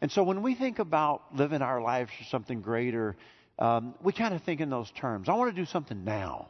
And 0.00 0.10
so 0.10 0.24
when 0.24 0.42
we 0.42 0.56
think 0.56 0.80
about 0.80 1.36
living 1.36 1.62
our 1.62 1.80
lives 1.80 2.10
for 2.18 2.24
something 2.24 2.62
greater, 2.62 3.14
um, 3.60 3.94
we 4.02 4.12
kind 4.12 4.34
of 4.34 4.42
think 4.42 4.60
in 4.60 4.68
those 4.68 4.90
terms. 4.96 5.28
I 5.28 5.34
want 5.34 5.54
to 5.54 5.62
do 5.62 5.66
something 5.66 6.02
now. 6.02 6.48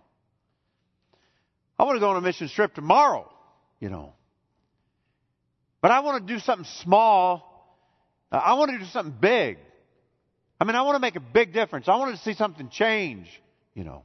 I 1.79 1.85
want 1.85 1.97
to 1.97 2.01
go 2.01 2.09
on 2.09 2.17
a 2.17 2.23
mission 2.23 2.49
trip 2.49 2.75
tomorrow, 2.75 3.31
you 3.79 3.91
know. 3.91 4.15
But 5.81 5.91
I 5.91 6.01
want 6.01 6.27
to 6.27 6.35
do 6.35 6.39
something 6.41 6.69
small. 6.83 7.77
Uh, 8.31 8.37
I 8.37 8.55
want 8.55 8.71
to 8.73 8.79
do 8.79 8.85
something 8.87 9.17
big. 9.19 9.59
I 10.61 10.65
mean, 10.65 10.77
I 10.77 10.83
want 10.83 10.97
to 10.97 11.01
make 11.01 11.17
a 11.17 11.21
big 11.21 11.53
difference. 11.53 11.89
I 11.89 11.97
want 11.97 12.15
to 12.15 12.23
see 12.23 12.35
something 12.35 12.69
change, 12.69 13.29
you 13.75 13.85
know. 13.85 14.05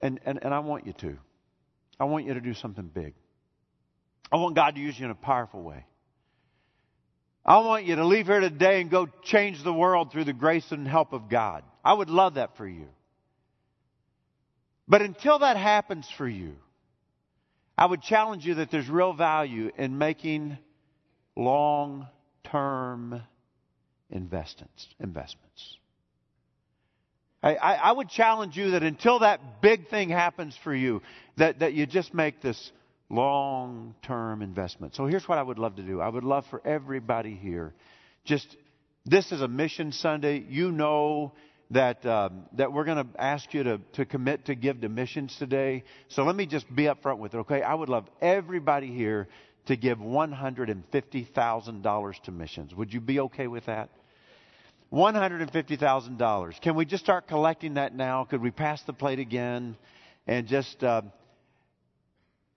And, 0.00 0.20
and, 0.24 0.38
and 0.42 0.54
I 0.54 0.60
want 0.60 0.86
you 0.86 0.92
to. 1.00 1.18
I 1.98 2.04
want 2.04 2.26
you 2.26 2.34
to 2.34 2.40
do 2.40 2.54
something 2.54 2.86
big. 2.86 3.14
I 4.30 4.36
want 4.36 4.54
God 4.54 4.76
to 4.76 4.80
use 4.80 4.98
you 4.98 5.06
in 5.06 5.10
a 5.10 5.16
powerful 5.16 5.62
way. 5.62 5.84
I 7.44 7.58
want 7.58 7.86
you 7.86 7.96
to 7.96 8.04
leave 8.04 8.26
here 8.26 8.40
today 8.40 8.80
and 8.80 8.90
go 8.90 9.08
change 9.24 9.64
the 9.64 9.72
world 9.72 10.12
through 10.12 10.24
the 10.24 10.32
grace 10.32 10.70
and 10.70 10.86
help 10.86 11.12
of 11.12 11.28
God. 11.28 11.64
I 11.84 11.94
would 11.94 12.10
love 12.10 12.34
that 12.34 12.56
for 12.56 12.68
you. 12.68 12.86
But 14.86 15.02
until 15.02 15.40
that 15.40 15.56
happens 15.56 16.06
for 16.16 16.28
you, 16.28 16.56
I 17.78 17.86
would 17.86 18.02
challenge 18.02 18.44
you 18.44 18.56
that 18.56 18.72
there's 18.72 18.88
real 18.88 19.12
value 19.12 19.70
in 19.78 19.98
making 19.98 20.58
long 21.36 22.08
term 22.44 23.22
investments. 24.10 24.88
investments. 24.98 25.76
I, 27.40 27.54
I, 27.54 27.74
I 27.74 27.92
would 27.92 28.08
challenge 28.08 28.56
you 28.56 28.72
that 28.72 28.82
until 28.82 29.20
that 29.20 29.62
big 29.62 29.88
thing 29.88 30.08
happens 30.08 30.58
for 30.64 30.74
you, 30.74 31.02
that, 31.36 31.60
that 31.60 31.72
you 31.72 31.86
just 31.86 32.12
make 32.12 32.42
this 32.42 32.72
long 33.08 33.94
term 34.02 34.42
investment. 34.42 34.96
So 34.96 35.06
here's 35.06 35.28
what 35.28 35.38
I 35.38 35.42
would 35.42 35.60
love 35.60 35.76
to 35.76 35.82
do 35.82 36.00
I 36.00 36.08
would 36.08 36.24
love 36.24 36.46
for 36.50 36.60
everybody 36.66 37.36
here, 37.36 37.74
just 38.24 38.56
this 39.06 39.30
is 39.30 39.40
a 39.40 39.48
mission 39.48 39.92
Sunday. 39.92 40.44
You 40.48 40.72
know 40.72 41.32
that 41.70 42.04
um, 42.06 42.44
that 42.54 42.72
we're 42.72 42.84
going 42.84 43.04
to 43.04 43.20
ask 43.20 43.52
you 43.52 43.62
to, 43.62 43.78
to 43.94 44.06
commit 44.06 44.46
to 44.46 44.54
give 44.54 44.80
to 44.80 44.88
missions 44.88 45.36
today. 45.38 45.84
So 46.08 46.24
let 46.24 46.34
me 46.34 46.46
just 46.46 46.74
be 46.74 46.84
upfront 46.84 47.18
with 47.18 47.34
it, 47.34 47.38
okay? 47.38 47.62
I 47.62 47.74
would 47.74 47.88
love 47.88 48.06
everybody 48.20 48.88
here 48.88 49.28
to 49.66 49.76
give 49.76 49.98
$150,000 49.98 52.22
to 52.22 52.32
missions. 52.32 52.74
Would 52.74 52.92
you 52.92 53.00
be 53.00 53.20
okay 53.20 53.46
with 53.46 53.66
that? 53.66 53.90
$150,000. 54.92 56.60
Can 56.62 56.74
we 56.74 56.86
just 56.86 57.04
start 57.04 57.28
collecting 57.28 57.74
that 57.74 57.94
now? 57.94 58.24
Could 58.24 58.40
we 58.40 58.50
pass 58.50 58.82
the 58.84 58.94
plate 58.94 59.18
again 59.18 59.76
and 60.26 60.46
just. 60.46 60.82
Uh, 60.82 61.02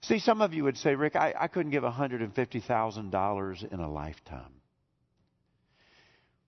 see, 0.04 0.20
some 0.20 0.42
of 0.42 0.54
you 0.54 0.64
would 0.64 0.78
say, 0.78 0.96
Rick, 0.96 1.18
I, 1.18 1.34
I 1.38 1.48
couldn't 1.48 1.72
give 1.72 1.84
$150,000 1.84 3.74
in 3.74 3.80
a 3.82 3.92
lifetime. 3.92 4.61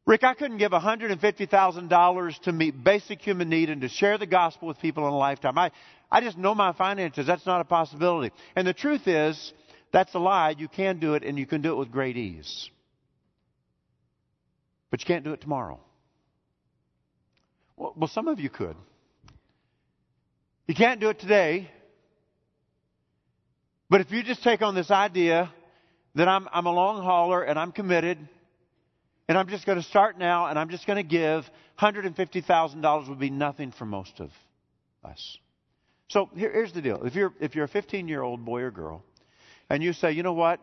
Rick, 0.05 0.23
I 0.23 0.33
couldn't 0.33 0.57
give 0.57 0.71
$150,000 0.71 2.39
to 2.41 2.51
meet 2.51 2.83
basic 2.83 3.21
human 3.21 3.49
need 3.49 3.69
and 3.69 3.81
to 3.81 3.89
share 3.89 4.17
the 4.17 4.25
gospel 4.25 4.67
with 4.67 4.79
people 4.79 5.07
in 5.07 5.13
a 5.13 5.17
lifetime. 5.17 5.57
I, 5.57 5.71
I 6.11 6.19
just 6.19 6.37
know 6.37 6.53
my 6.53 6.73
finances. 6.73 7.25
That's 7.25 7.45
not 7.45 7.61
a 7.61 7.63
possibility. 7.63 8.33
And 8.55 8.67
the 8.67 8.73
truth 8.73 9.07
is, 9.07 9.53
that's 9.93 10.13
a 10.13 10.19
lie. 10.19 10.55
You 10.57 10.67
can 10.67 10.99
do 10.99 11.13
it 11.13 11.23
and 11.23 11.39
you 11.39 11.45
can 11.45 11.61
do 11.61 11.71
it 11.71 11.77
with 11.77 11.91
great 11.91 12.17
ease. 12.17 12.69
But 14.91 14.99
you 15.01 15.05
can't 15.05 15.23
do 15.23 15.31
it 15.31 15.39
tomorrow. 15.39 15.79
Well, 17.77 17.93
well 17.95 18.09
some 18.09 18.27
of 18.27 18.39
you 18.39 18.49
could. 18.49 18.75
You 20.67 20.75
can't 20.75 20.99
do 20.99 21.09
it 21.09 21.19
today. 21.19 21.69
But 23.89 24.01
if 24.01 24.11
you 24.11 24.21
just 24.21 24.43
take 24.43 24.61
on 24.61 24.75
this 24.75 24.91
idea 24.91 25.49
that 26.15 26.27
I'm, 26.27 26.49
I'm 26.51 26.65
a 26.65 26.73
long 26.73 27.03
hauler 27.03 27.41
and 27.41 27.57
I'm 27.57 27.71
committed 27.71 28.17
and 29.27 29.37
I'm 29.37 29.47
just 29.47 29.65
going 29.65 29.77
to 29.77 29.83
start 29.83 30.17
now 30.17 30.47
and 30.47 30.59
I'm 30.59 30.69
just 30.69 30.85
going 30.85 30.97
to 30.97 31.03
give 31.03 31.49
$150,000 31.79 33.09
would 33.09 33.19
be 33.19 33.29
nothing 33.29 33.71
for 33.71 33.85
most 33.85 34.19
of 34.19 34.29
us. 35.03 35.37
So 36.09 36.29
here, 36.35 36.51
here's 36.51 36.73
the 36.73 36.81
deal. 36.81 37.03
If 37.05 37.15
you're, 37.15 37.33
if 37.39 37.55
you're 37.55 37.65
a 37.65 37.69
15 37.69 38.07
year 38.07 38.21
old 38.21 38.43
boy 38.45 38.61
or 38.61 38.71
girl 38.71 39.03
and 39.69 39.81
you 39.81 39.93
say, 39.93 40.11
you 40.11 40.23
know 40.23 40.33
what? 40.33 40.59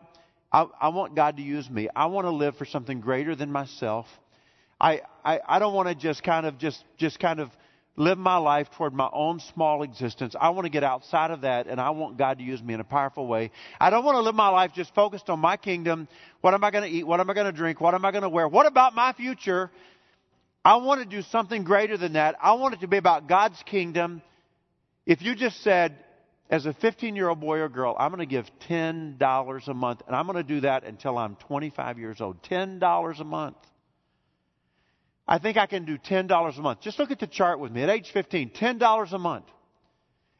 I, 0.51 0.65
I 0.79 0.89
want 0.89 1.15
God 1.15 1.37
to 1.37 1.43
use 1.43 1.69
me. 1.69 1.89
I 1.95 2.07
want 2.07 2.25
to 2.25 2.31
live 2.31 2.57
for 2.57 2.65
something 2.65 2.99
greater 2.99 3.35
than 3.35 3.51
myself. 3.51 4.05
I, 4.79 5.01
I, 5.23 5.39
I 5.47 5.59
don't 5.59 5.73
want 5.73 5.89
to 5.89 5.95
just 5.95 6.23
kind 6.23 6.45
of 6.45 6.57
just, 6.57 6.83
just 6.97 7.19
kind 7.19 7.39
of 7.39 7.49
live 7.97 8.17
my 8.17 8.37
life 8.37 8.67
toward 8.77 8.93
my 8.93 9.09
own 9.11 9.39
small 9.53 9.83
existence. 9.83 10.35
I 10.39 10.49
want 10.49 10.65
to 10.65 10.69
get 10.69 10.83
outside 10.83 11.31
of 11.31 11.41
that 11.41 11.67
and 11.67 11.79
I 11.79 11.89
want 11.91 12.17
God 12.17 12.37
to 12.37 12.43
use 12.43 12.61
me 12.61 12.73
in 12.73 12.79
a 12.79 12.85
powerful 12.85 13.27
way. 13.27 13.51
I 13.79 13.89
don't 13.89 14.05
want 14.05 14.15
to 14.15 14.21
live 14.21 14.35
my 14.35 14.47
life 14.47 14.71
just 14.73 14.93
focused 14.95 15.29
on 15.29 15.39
my 15.39 15.57
kingdom. 15.57 16.07
What 16.39 16.53
am 16.53 16.63
I 16.63 16.71
going 16.71 16.89
to 16.89 16.95
eat? 16.95 17.05
What 17.05 17.19
am 17.19 17.29
I 17.29 17.33
going 17.33 17.47
to 17.47 17.51
drink? 17.51 17.81
What 17.81 17.93
am 17.93 18.05
I 18.05 18.11
going 18.11 18.23
to 18.23 18.29
wear? 18.29 18.47
What 18.47 18.65
about 18.65 18.95
my 18.95 19.13
future? 19.13 19.69
I 20.63 20.77
want 20.77 21.01
to 21.01 21.07
do 21.07 21.21
something 21.23 21.63
greater 21.63 21.97
than 21.97 22.13
that. 22.13 22.35
I 22.41 22.53
want 22.53 22.75
it 22.75 22.81
to 22.81 22.87
be 22.87 22.97
about 22.97 23.27
God's 23.27 23.61
kingdom. 23.63 24.21
If 25.05 25.21
you 25.21 25.35
just 25.35 25.61
said, 25.61 25.97
as 26.49 26.65
a 26.65 26.73
15 26.73 27.15
year 27.15 27.29
old 27.29 27.39
boy 27.39 27.59
or 27.59 27.69
girl, 27.69 27.95
I'm 27.97 28.11
going 28.11 28.19
to 28.19 28.25
give 28.25 28.45
$10 28.69 29.67
a 29.67 29.73
month, 29.73 30.01
and 30.05 30.15
I'm 30.15 30.25
going 30.27 30.37
to 30.37 30.43
do 30.43 30.61
that 30.61 30.83
until 30.83 31.17
I'm 31.17 31.35
25 31.47 31.97
years 31.97 32.21
old. 32.21 32.43
$10 32.43 33.19
a 33.19 33.23
month. 33.23 33.57
I 35.27 35.37
think 35.39 35.57
I 35.57 35.65
can 35.65 35.85
do 35.85 35.97
$10 35.97 36.57
a 36.57 36.61
month. 36.61 36.81
Just 36.81 36.99
look 36.99 37.11
at 37.11 37.19
the 37.19 37.27
chart 37.27 37.59
with 37.59 37.71
me. 37.71 37.83
At 37.83 37.89
age 37.89 38.11
15, 38.11 38.51
$10 38.51 39.13
a 39.13 39.17
month. 39.17 39.45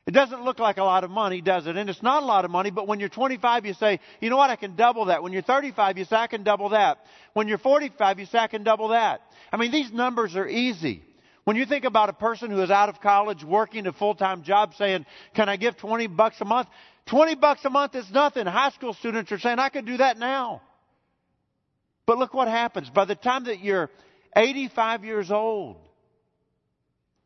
It 0.08 0.12
doesn't 0.12 0.44
look 0.44 0.58
like 0.58 0.78
a 0.78 0.84
lot 0.84 1.04
of 1.04 1.12
money, 1.12 1.42
does 1.42 1.68
it? 1.68 1.78
And 1.78 1.90
it's 1.90 2.02
not 2.02 2.24
a 2.24 2.26
lot 2.26 2.44
of 2.44 2.50
money, 2.50 2.72
but 2.72 2.88
when 2.88 3.00
you're 3.00 3.10
25, 3.10 3.66
you 3.68 3.74
say, 3.76 4.00
you 4.20 4.32
know 4.32 4.38
what, 4.38 4.50
I 4.50 4.56
can 4.56 4.76
double 4.76 5.06
that. 5.06 5.22
When 5.22 5.32
you're 5.32 5.44
35, 5.44 5.98
you 6.00 6.06
say, 6.06 6.16
I 6.16 6.28
can 6.28 6.44
double 6.44 6.70
that. 6.70 6.98
When 7.34 7.48
you're 7.48 7.60
45, 7.60 8.20
you 8.20 8.26
say, 8.26 8.40
I 8.40 8.48
can 8.48 8.64
double 8.64 8.90
that. 8.90 9.22
I 9.52 9.58
mean, 9.58 9.72
these 9.72 9.92
numbers 9.92 10.36
are 10.36 10.48
easy. 10.48 11.04
When 11.44 11.56
you 11.56 11.66
think 11.66 11.86
about 11.86 12.10
a 12.10 12.14
person 12.14 12.50
who 12.50 12.62
is 12.62 12.72
out 12.72 12.90
of 12.90 13.00
college 13.00 13.44
working 13.44 13.86
a 13.86 13.94
full-time 13.94 14.44
job 14.44 14.74
saying, 14.76 15.06
can 15.36 15.50
I 15.50 15.56
give 15.56 15.78
20 15.78 16.08
bucks 16.08 16.42
a 16.42 16.46
month? 16.46 16.68
20 17.06 17.36
bucks 17.36 17.64
a 17.66 17.70
month 17.70 17.96
is 17.96 18.10
nothing. 18.12 18.46
High 18.48 18.72
school 18.72 18.94
students 18.94 19.32
are 19.32 19.40
saying, 19.40 19.60
I 19.60 19.70
could 19.70 19.86
do 19.86 19.98
that 19.98 20.18
now. 20.18 20.62
But 22.06 22.18
look 22.18 22.34
what 22.34 22.48
happens. 22.48 22.90
By 22.90 23.06
the 23.06 23.16
time 23.16 23.46
that 23.46 23.60
you're 23.60 23.90
85 24.36 25.04
years 25.06 25.32
old. 25.32 25.78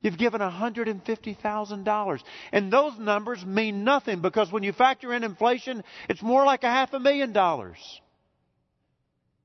You've 0.01 0.17
given 0.17 0.39
$150,000. 0.39 2.19
And 2.51 2.71
those 2.71 2.93
numbers 2.99 3.43
mean 3.43 3.83
nothing 3.83 4.21
because 4.21 4.51
when 4.51 4.61
you 4.61 4.71
factor 4.71 5.13
in 5.13 5.23
inflation, 5.23 5.83
it's 6.07 6.21
more 6.21 6.45
like 6.45 6.63
a 6.63 6.69
half 6.69 6.93
a 6.93 6.99
million 6.99 7.33
dollars. 7.33 7.77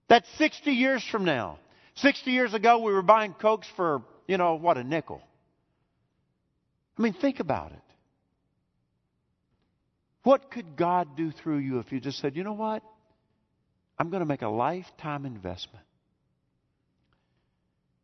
That's 0.09 0.29
60 0.37 0.71
years 0.71 1.03
from 1.11 1.25
now. 1.25 1.59
60 1.97 2.31
years 2.31 2.53
ago, 2.53 2.79
we 2.79 2.93
were 2.93 3.01
buying 3.01 3.33
Cokes 3.33 3.69
for, 3.75 4.03
you 4.27 4.37
know, 4.37 4.55
what, 4.57 4.77
a 4.77 4.85
nickel. 4.85 5.23
I 6.99 7.03
mean, 7.03 7.15
think 7.15 7.41
about 7.41 7.73
it. 7.73 7.79
What 10.25 10.51
could 10.51 10.77
God 10.77 11.17
do 11.17 11.31
through 11.31 11.59
you 11.59 11.79
if 11.79 11.91
you 11.91 12.01
just 12.01 12.19
said, 12.19 12.37
you 12.37 12.45
know 12.45 12.53
what? 12.53 12.83
I'm 13.99 14.11
going 14.11 14.21
to 14.21 14.27
make 14.27 14.43
a 14.43 14.49
lifetime 14.49 15.25
investment 15.25 15.85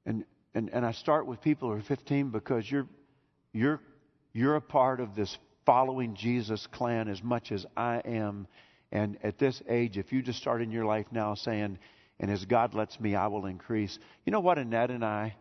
and, 0.06 0.24
and, 0.54 0.70
and 0.72 0.86
I 0.86 0.92
start 0.92 1.26
with 1.26 1.40
people 1.42 1.68
who 1.68 1.76
are 1.76 1.82
15 1.82 2.30
because 2.30 2.70
you're, 2.70 2.86
you're, 3.52 3.80
you're 4.32 4.56
a 4.56 4.60
part 4.60 5.00
of 5.00 5.14
this 5.14 5.36
following 5.66 6.14
Jesus 6.14 6.66
clan 6.68 7.08
as 7.08 7.22
much 7.22 7.50
as 7.52 7.66
I 7.76 8.00
am. 8.04 8.46
And 8.92 9.18
at 9.22 9.38
this 9.38 9.60
age, 9.68 9.98
if 9.98 10.12
you 10.12 10.22
just 10.22 10.38
start 10.38 10.62
in 10.62 10.70
your 10.70 10.84
life 10.84 11.06
now 11.10 11.34
saying, 11.34 11.78
and 12.20 12.30
as 12.30 12.44
God 12.44 12.72
lets 12.72 12.98
me, 12.98 13.14
I 13.14 13.26
will 13.26 13.46
increase. 13.46 13.98
You 14.24 14.32
know 14.32 14.40
what, 14.40 14.58
Annette 14.58 14.90
and 14.90 15.04
I, 15.04 15.34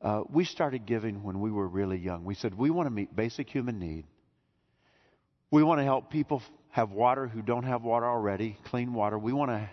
uh, 0.00 0.22
we 0.30 0.44
started 0.44 0.86
giving 0.86 1.22
when 1.22 1.40
we 1.40 1.50
were 1.50 1.66
really 1.66 1.98
young. 1.98 2.24
We 2.24 2.34
said, 2.34 2.54
we 2.56 2.70
want 2.70 2.86
to 2.86 2.90
meet 2.90 3.14
basic 3.14 3.50
human 3.50 3.78
need. 3.78 4.04
We 5.50 5.62
want 5.62 5.80
to 5.80 5.84
help 5.84 6.10
people 6.10 6.42
have 6.70 6.92
water 6.92 7.26
who 7.26 7.42
don't 7.42 7.64
have 7.64 7.82
water 7.82 8.06
already, 8.06 8.56
clean 8.64 8.94
water. 8.94 9.18
We 9.18 9.32
want 9.32 9.50
to 9.50 9.68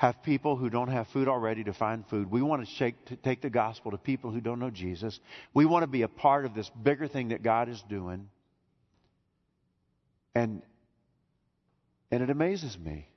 have 0.00 0.22
people 0.22 0.56
who 0.56 0.70
don't 0.70 0.88
have 0.88 1.06
food 1.08 1.28
already 1.28 1.62
to 1.62 1.74
find 1.74 2.06
food. 2.08 2.30
We 2.30 2.40
want 2.40 2.66
to, 2.66 2.74
shake, 2.76 3.04
to 3.04 3.16
take 3.16 3.42
the 3.42 3.50
gospel 3.50 3.90
to 3.90 3.98
people 3.98 4.30
who 4.30 4.40
don't 4.40 4.58
know 4.58 4.70
Jesus. 4.70 5.20
We 5.52 5.66
want 5.66 5.82
to 5.82 5.86
be 5.86 6.00
a 6.00 6.08
part 6.08 6.46
of 6.46 6.54
this 6.54 6.70
bigger 6.70 7.06
thing 7.06 7.28
that 7.28 7.42
God 7.42 7.68
is 7.68 7.84
doing. 7.86 8.30
And, 10.34 10.62
and 12.10 12.22
it 12.22 12.30
amazes 12.30 12.78
me 12.78 13.10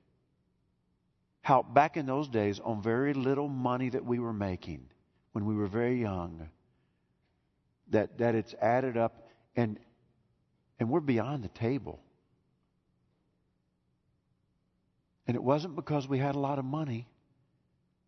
how 1.41 1.63
back 1.63 1.95
in 1.95 2.05
those 2.05 2.27
days, 2.27 2.59
on 2.61 2.83
very 2.83 3.13
little 3.13 3.47
money 3.47 3.89
that 3.89 4.03
we 4.03 4.19
were 4.19 4.33
making 4.33 4.81
when 5.31 5.45
we 5.45 5.55
were 5.55 5.67
very 5.67 6.01
young, 6.01 6.49
that, 7.91 8.17
that 8.17 8.35
it's 8.35 8.53
added 8.61 8.97
up 8.97 9.29
and, 9.55 9.79
and 10.81 10.89
we're 10.89 10.99
beyond 10.99 11.45
the 11.45 11.59
table. 11.59 12.01
And 15.27 15.36
it 15.36 15.43
wasn't 15.43 15.75
because 15.75 16.07
we 16.07 16.17
had 16.19 16.36
a 16.36 16.39
lot 16.39 16.59
of 16.59 16.65
money. 16.65 17.07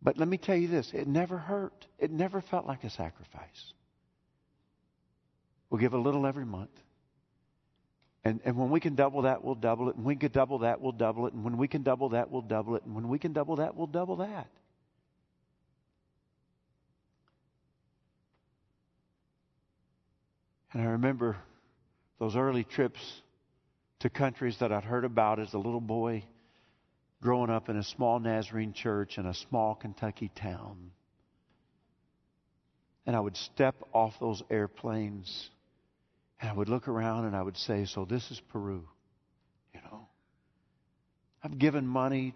But 0.02 0.18
let 0.18 0.28
me 0.28 0.36
tell 0.36 0.56
you 0.56 0.68
this 0.68 0.92
it 0.92 1.06
never 1.06 1.38
hurt, 1.38 1.86
it 1.98 2.10
never 2.10 2.40
felt 2.40 2.66
like 2.66 2.84
a 2.84 2.90
sacrifice. 2.90 3.72
We'll 5.70 5.80
give 5.80 5.94
a 5.94 5.98
little 5.98 6.26
every 6.26 6.44
month. 6.44 6.70
And, 8.24 8.40
and 8.44 8.56
when 8.56 8.70
we 8.70 8.80
can 8.80 8.94
double 8.94 9.22
that, 9.22 9.44
we'll 9.44 9.54
double 9.54 9.88
it. 9.88 9.96
And 9.96 10.04
when 10.04 10.16
we 10.16 10.18
can 10.18 10.32
double 10.32 10.58
that, 10.60 10.80
we'll 10.80 10.92
double 10.92 11.26
it. 11.26 11.32
And 11.32 11.44
when 11.44 11.58
we 11.58 11.68
can 11.68 11.82
double 11.82 12.08
that, 12.10 12.30
we'll 12.30 12.42
double 12.42 12.76
it. 12.76 12.84
And 12.84 12.94
when 12.94 13.08
we 13.08 13.18
can 13.18 13.32
double 13.32 13.56
that, 13.56 13.76
we'll 13.76 13.86
double 13.86 14.16
that. 14.16 14.48
And 20.72 20.82
I 20.82 20.86
remember 20.86 21.36
those 22.18 22.36
early 22.36 22.64
trips 22.64 23.00
to 24.00 24.10
countries 24.10 24.58
that 24.58 24.72
I'd 24.72 24.84
heard 24.84 25.04
about 25.04 25.38
as 25.38 25.54
a 25.54 25.58
little 25.58 25.80
boy 25.80 26.24
growing 27.22 27.50
up 27.50 27.68
in 27.68 27.76
a 27.76 27.82
small 27.82 28.18
Nazarene 28.20 28.72
church 28.72 29.18
in 29.18 29.26
a 29.26 29.34
small 29.34 29.74
Kentucky 29.74 30.30
town. 30.34 30.90
And 33.06 33.14
I 33.14 33.20
would 33.20 33.36
step 33.36 33.76
off 33.92 34.14
those 34.20 34.42
airplanes 34.50 35.50
and 36.40 36.50
I 36.50 36.52
would 36.52 36.68
look 36.68 36.88
around 36.88 37.24
and 37.24 37.34
I 37.34 37.42
would 37.42 37.56
say, 37.56 37.84
So 37.86 38.04
this 38.04 38.30
is 38.30 38.40
Peru. 38.52 38.86
You 39.72 39.80
know, 39.90 40.08
I've 41.42 41.58
given 41.58 41.86
money 41.86 42.34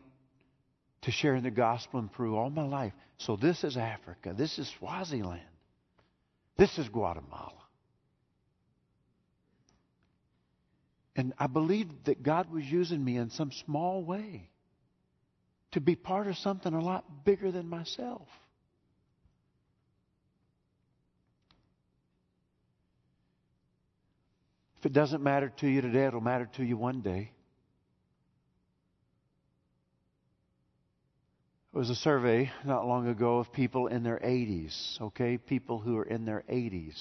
to 1.03 1.11
sharing 1.11 1.43
the 1.43 1.51
gospel 1.51 2.01
in 2.01 2.09
Peru 2.09 2.37
all 2.37 2.51
my 2.51 2.67
life. 2.67 2.93
So 3.19 3.37
this 3.37 3.65
is 3.65 3.77
Africa. 3.77 4.35
This 4.37 4.59
is 4.59 4.73
Swaziland. 4.79 5.41
This 6.57 6.79
is 6.79 6.89
Guatemala. 6.89 7.53
And 11.17 11.35
I 11.39 11.47
believed 11.47 12.05
that 12.05 12.23
God 12.23 12.51
was 12.51 12.65
using 12.65 13.05
me 13.05 13.17
in 13.17 13.31
some 13.31 13.51
small 13.51 14.05
way 14.05 14.50
to 15.73 15.81
be 15.81 15.95
part 15.95 16.27
of 16.27 16.37
something 16.37 16.73
a 16.73 16.81
lot 16.81 17.25
bigger 17.25 17.53
than 17.53 17.69
myself. 17.69 18.27
If 24.79 24.87
it 24.87 24.93
doesn't 24.95 25.23
matter 25.23 25.53
to 25.59 25.69
you 25.69 25.83
today, 25.83 26.07
it'll 26.07 26.23
matter 26.23 26.49
to 26.57 26.65
you 26.65 26.77
one 26.77 27.03
day. 27.03 27.33
It 31.73 31.79
was 31.79 31.91
a 31.91 31.95
survey 31.95 32.51
not 32.65 32.87
long 32.87 33.07
ago 33.07 33.39
of 33.39 33.53
people 33.53 33.87
in 33.87 34.03
their 34.03 34.19
80s, 34.19 35.01
okay? 35.01 35.37
People 35.37 35.79
who 35.79 35.99
are 35.99 36.05
in 36.05 36.25
their 36.25 36.43
80s. 36.51 36.99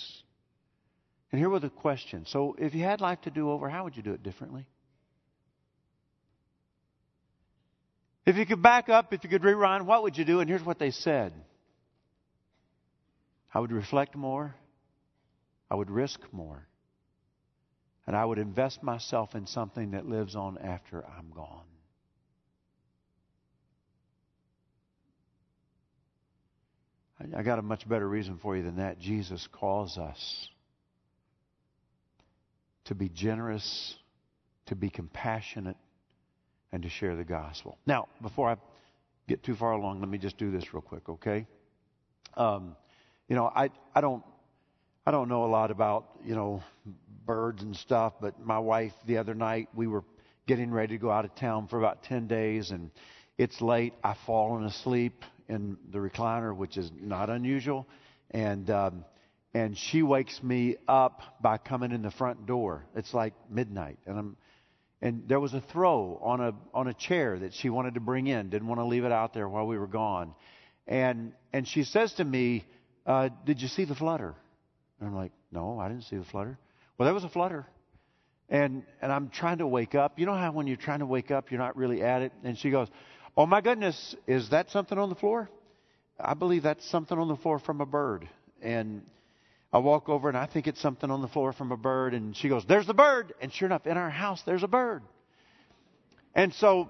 And 1.32 1.40
here 1.40 1.50
were 1.50 1.60
the 1.60 1.70
questions. 1.70 2.30
So, 2.30 2.56
if 2.60 2.76
you 2.76 2.84
had 2.84 3.02
life 3.02 3.22
to 3.22 3.32
do 3.32 3.50
over, 3.50 3.70
how 3.70 3.86
would 3.86 3.96
you 3.96 4.04
do 4.04 4.14
it 4.14 4.24
differently? 4.24 4.68
If 8.30 8.38
you 8.38 8.46
could 8.46 8.62
back 8.62 8.90
up, 8.90 9.12
if 9.12 9.24
you 9.24 9.30
could 9.30 9.44
rewind, 9.44 9.88
what 9.88 10.04
would 10.04 10.16
you 10.16 10.24
do? 10.24 10.40
And 10.40 10.48
here's 10.48 10.64
what 10.64 10.78
they 10.78 10.92
said 10.92 11.34
I 13.52 13.60
would 13.60 13.72
reflect 13.72 14.16
more, 14.16 14.54
I 15.68 15.74
would 15.74 15.90
risk 15.90 16.20
more, 16.32 16.68
and 18.06 18.16
I 18.16 18.24
would 18.24 18.38
invest 18.38 18.84
myself 18.84 19.34
in 19.34 19.48
something 19.48 19.92
that 19.92 20.06
lives 20.06 20.36
on 20.36 20.60
after 20.60 21.04
I'm 21.04 21.32
gone. 21.32 21.66
I 27.36 27.42
got 27.42 27.58
a 27.58 27.64
much 27.64 27.90
better 27.90 28.08
reason 28.08 28.38
for 28.38 28.56
you 28.56 28.62
than 28.62 28.76
that. 28.76 29.00
Jesus 29.00 29.48
calls 29.52 29.98
us 29.98 30.50
to 32.86 32.94
be 32.94 33.10
generous, 33.10 33.96
to 34.68 34.76
be 34.76 34.92
compassionate, 34.92 35.78
and 36.72 36.84
to 36.84 36.90
share 36.90 37.16
the 37.16 37.24
gospel. 37.24 37.78
Now, 37.86 38.08
before 38.22 38.50
I 38.50 38.56
get 39.28 39.44
too 39.44 39.56
far 39.56 39.72
along, 39.72 40.00
let 40.00 40.10
me 40.10 40.18
just 40.18 40.38
do 40.38 40.52
this 40.52 40.74
real 40.74 40.82
quick, 40.82 41.08
okay? 41.10 41.48
Um, 42.36 42.76
you 43.28 43.36
know, 43.36 43.52
I 43.54 43.70
I 43.94 44.02
don't 44.02 44.24
I 45.06 45.12
don't 45.12 45.30
know 45.30 45.46
a 45.46 45.52
lot 45.52 45.72
about 45.72 46.08
you 46.24 46.36
know 46.36 46.64
birds 47.26 47.62
and 47.64 47.76
stuff, 47.76 48.14
but 48.20 48.40
my 48.40 48.60
wife 48.60 48.94
the 49.06 49.18
other 49.18 49.34
night 49.34 49.70
we 49.74 49.88
were 49.88 50.04
getting 50.48 50.72
ready 50.72 50.96
to 50.96 51.02
go 51.02 51.12
out 51.12 51.26
of 51.26 51.36
town 51.36 51.68
for 51.68 51.78
about 51.78 52.04
ten 52.04 52.28
days, 52.28 52.72
and 52.72 52.92
it's 53.38 53.62
late. 53.62 53.94
I've 54.04 54.18
fallen 54.26 54.66
asleep 54.66 55.24
in 55.48 55.78
the 55.92 56.00
recliner, 56.00 56.56
which 56.56 56.78
is 56.78 56.92
not 57.00 57.30
unusual, 57.30 57.88
and 58.32 58.70
um, 58.70 59.06
and 59.54 59.78
she 59.78 60.04
wakes 60.04 60.42
me 60.44 60.78
up 60.88 61.22
by 61.42 61.58
coming 61.58 61.92
in 61.92 62.02
the 62.02 62.12
front 62.12 62.46
door. 62.46 62.86
It's 62.96 63.14
like 63.14 63.34
midnight, 63.50 63.98
and 64.06 64.18
I'm 64.18 64.38
and 65.02 65.24
there 65.28 65.40
was 65.40 65.54
a 65.54 65.62
throw 65.62 66.20
on 66.22 66.42
a 66.42 66.54
on 66.74 66.88
a 66.88 66.94
chair 66.94 67.40
that 67.40 67.54
she 67.54 67.70
wanted 67.70 67.94
to 67.96 68.00
bring 68.00 68.28
in. 68.28 68.50
Didn't 68.50 68.68
want 68.68 68.80
to 68.80 68.86
leave 68.86 69.06
it 69.06 69.12
out 69.12 69.34
there 69.34 69.48
while 69.48 69.68
we 69.68 69.78
were 69.78 69.88
gone, 69.88 70.34
and 70.88 71.34
and 71.54 71.68
she 71.68 71.84
says 71.84 72.14
to 72.14 72.24
me, 72.24 72.66
uh, 73.06 73.30
"Did 73.46 73.62
you 73.62 73.68
see 73.68 73.86
the 73.86 73.96
flutter?" 73.96 74.36
And 75.00 75.10
I'm 75.10 75.16
like, 75.16 75.32
"No, 75.52 75.80
I 75.80 75.88
didn't 75.88 76.04
see 76.04 76.18
the 76.18 76.26
flutter." 76.26 76.58
Well, 76.98 77.06
there 77.06 77.14
was 77.14 77.24
a 77.24 77.30
flutter. 77.30 77.66
And 78.50 78.84
and 79.02 79.12
I'm 79.12 79.30
trying 79.30 79.60
to 79.60 79.68
wake 79.68 79.94
up. 79.94 80.18
You 80.18 80.26
know 80.26 80.34
how 80.34 80.52
when 80.52 80.66
you're 80.66 80.76
trying 80.76 81.00
to 81.00 81.06
wake 81.06 81.30
up, 81.30 81.52
you're 81.52 81.60
not 81.60 81.78
really 81.78 82.02
at 82.02 82.24
it. 82.24 82.34
And 82.44 82.58
she 82.58 82.72
goes, 82.72 82.88
Oh 83.38 83.46
my 83.46 83.62
goodness, 83.62 84.16
is 84.28 84.50
that 84.50 84.70
something 84.70 84.98
on 84.98 85.08
the 85.08 85.16
floor? 85.16 85.50
I 86.20 86.34
believe 86.34 86.64
that's 86.64 86.86
something 86.90 87.18
on 87.18 87.30
the 87.30 87.38
floor 87.38 87.60
from 87.60 87.80
a 87.80 87.86
bird. 87.86 88.28
And 88.62 89.04
I 89.72 89.78
walk 89.78 90.10
over 90.10 90.30
and 90.30 90.38
I 90.38 90.48
think 90.48 90.68
it's 90.68 90.82
something 90.82 91.12
on 91.12 91.22
the 91.22 91.28
floor 91.28 91.54
from 91.54 91.72
a 91.72 91.78
bird. 91.78 92.14
And 92.14 92.36
she 92.36 92.50
goes, 92.50 92.66
There's 92.68 92.88
the 92.88 92.94
bird. 92.94 93.34
And 93.42 93.54
sure 93.54 93.68
enough, 93.68 93.86
in 93.86 93.98
our 93.98 94.10
house, 94.10 94.42
there's 94.46 94.64
a 94.64 94.68
bird. 94.68 95.04
And 96.34 96.54
so, 96.56 96.90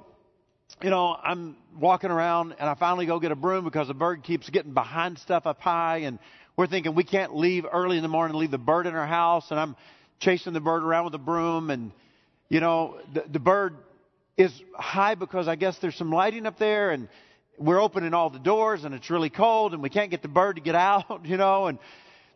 you 0.82 0.90
know, 0.90 1.16
I'm 1.22 1.58
walking 1.78 2.10
around 2.10 2.56
and 2.60 2.70
I 2.70 2.76
finally 2.76 3.06
go 3.06 3.20
get 3.20 3.32
a 3.32 3.36
broom 3.36 3.66
because 3.66 3.88
the 3.88 3.94
bird 3.94 4.24
keeps 4.24 4.50
getting 4.50 4.74
behind 4.74 5.18
stuff 5.20 5.46
up 5.46 5.60
high. 5.60 6.00
And 6.00 6.20
we're 6.56 6.68
thinking 6.68 6.96
we 6.96 7.04
can't 7.04 7.36
leave 7.36 7.66
early 7.72 7.98
in 7.98 8.04
the 8.04 8.10
morning 8.10 8.32
and 8.32 8.40
leave 8.40 8.52
the 8.52 8.58
bird 8.58 8.88
in 8.88 8.96
our 8.96 9.08
house. 9.08 9.52
And 9.52 9.60
I'm 9.60 9.76
chasing 10.20 10.54
the 10.54 10.62
bird 10.62 10.84
around 10.84 11.06
with 11.06 11.16
a 11.16 11.20
broom. 11.20 11.70
And, 11.70 11.92
you 12.48 12.62
know, 12.62 13.00
the, 13.14 13.26
the 13.30 13.40
bird 13.40 13.76
is 14.38 14.54
high 14.74 15.16
because 15.16 15.50
I 15.50 15.56
guess 15.56 15.78
there's 15.80 15.96
some 15.96 16.12
lighting 16.12 16.46
up 16.46 16.58
there 16.58 16.92
and 16.92 17.10
we're 17.58 17.82
opening 17.82 18.14
all 18.14 18.30
the 18.30 18.40
doors 18.40 18.86
and 18.86 18.96
it's 18.96 19.10
really 19.10 19.30
cold 19.30 19.74
and 19.74 19.84
we 19.84 19.90
can't 19.90 20.12
get 20.12 20.22
the 20.22 20.30
bird 20.30 20.56
to 20.56 20.62
get 20.62 20.76
out, 20.76 21.26
you 21.26 21.36
know, 21.36 21.68
and 21.68 21.78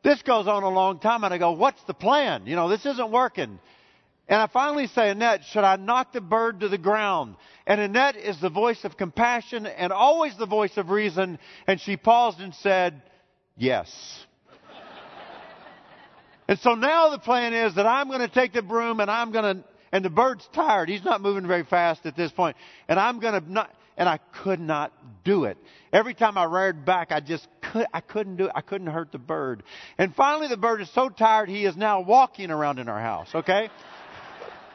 this 0.04 0.22
goes 0.22 0.48
on 0.48 0.64
a 0.64 0.70
long 0.70 1.00
time 1.00 1.24
and 1.24 1.34
I 1.34 1.38
go, 1.38 1.52
what's 1.52 1.82
the 1.86 1.94
plan? 1.94 2.46
You 2.46 2.56
know, 2.56 2.70
this 2.70 2.86
isn't 2.86 3.12
working. 3.12 3.60
And 4.28 4.42
I 4.42 4.48
finally 4.48 4.88
say, 4.88 5.10
Annette, 5.10 5.44
should 5.46 5.64
I 5.64 5.76
knock 5.76 6.14
the 6.14 6.22
bird 6.22 6.62
to 6.62 6.70
the 6.70 6.78
ground? 6.78 7.36
And 7.68 7.82
Annette 7.82 8.16
is 8.16 8.40
the 8.40 8.50
voice 8.50 8.84
of 8.84 8.98
compassion 8.98 9.66
and 9.66 9.92
always 9.92 10.38
the 10.38 10.46
voice 10.46 10.78
of 10.78 10.90
reason. 10.90 11.40
And 11.68 11.80
she 11.80 11.98
paused 11.98 12.40
and 12.40 12.54
said, 12.56 13.02
yes. 13.58 14.26
and 16.48 16.60
so 16.60 16.76
now 16.76 17.10
the 17.10 17.20
plan 17.20 17.54
is 17.54 17.76
that 17.76 17.86
I'm 17.86 18.08
going 18.08 18.22
to 18.22 18.28
take 18.28 18.54
the 18.54 18.62
broom 18.62 19.00
and 19.00 19.10
I'm 19.12 19.32
going 19.32 19.58
to 19.58 19.64
and 19.94 20.04
the 20.04 20.10
bird's 20.10 20.48
tired. 20.54 20.90
He's 20.90 21.04
not 21.04 21.22
moving 21.22 21.46
very 21.46 21.64
fast 21.64 22.08
at 22.08 22.16
this 22.16 22.32
point. 22.32 22.58
And 22.88 23.00
I'm 23.00 23.20
going 23.20 23.40
to 23.40 23.54
not, 23.54 23.70
and 23.98 24.10
I 24.10 24.18
could 24.44 24.60
not 24.60 24.92
do 25.24 25.46
it. 25.46 25.58
Every 25.92 26.14
time 26.14 26.38
I 26.38 26.46
reared 26.46 26.86
back, 26.86 27.12
I 27.12 27.20
just 27.20 27.48
could, 27.72 27.86
I 27.94 28.02
couldn't 28.02 28.38
do 28.38 28.46
it. 28.46 28.52
I 28.56 28.62
couldn't 28.62 28.88
hurt 28.88 29.12
the 29.12 29.20
bird. 29.20 29.64
And 29.98 30.16
finally 30.16 30.48
the 30.48 30.58
bird 30.58 30.82
is 30.82 30.92
so 30.94 31.10
tired, 31.10 31.50
he 31.50 31.66
is 31.66 31.78
now 31.78 32.02
walking 32.02 32.52
around 32.52 32.80
in 32.80 32.90
our 32.90 33.00
house, 33.00 33.30
okay? 33.34 33.70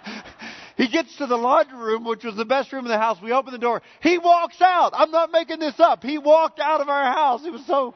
he 0.77 0.89
gets 0.89 1.17
to 1.17 1.27
the 1.27 1.37
laundry 1.37 1.79
room, 1.79 2.05
which 2.05 2.25
was 2.25 2.37
the 2.37 2.45
best 2.45 2.73
room 2.73 2.85
in 2.85 2.91
the 2.91 2.99
house. 2.99 3.19
We 3.23 3.33
open 3.33 3.53
the 3.53 3.59
door. 3.59 3.83
He 4.01 4.19
walks 4.19 4.61
out. 4.61 4.93
I'm 4.95 5.11
not 5.11 5.33
making 5.33 5.59
this 5.59 5.79
up. 5.79 6.03
He 6.03 6.19
walked 6.19 6.61
out 6.61 6.81
of 6.81 6.89
our 6.89 7.13
house. 7.13 7.45
It 7.45 7.53
was 7.53 7.67
so, 7.67 7.95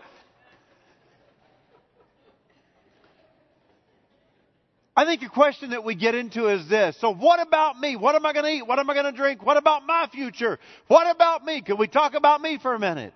I 5.03 5.05
think 5.05 5.23
a 5.23 5.29
question 5.29 5.71
that 5.71 5.83
we 5.83 5.97
get 5.97 6.15
into 6.15 6.47
is 6.47 6.69
this. 6.69 6.97
So 7.01 7.13
what 7.13 7.45
about 7.45 7.77
me? 7.77 7.97
What 7.97 8.15
am 8.15 8.25
I 8.25 8.33
going 8.33 8.45
to 8.45 8.51
eat? 8.53 8.63
What 8.63 8.79
am 8.79 8.89
I 8.89 8.95
going 8.95 9.07
to 9.07 9.13
drink? 9.13 9.45
What 9.45 9.57
about 9.57 9.85
my 9.85 10.09
future? 10.13 10.61
What 10.87 11.11
about 11.13 11.45
me? 11.45 11.61
Can 11.61 11.77
we 11.77 11.89
talk 11.89 12.15
about 12.15 12.41
me 12.41 12.61
for 12.63 12.73
a 12.73 12.79
minute? 12.79 13.13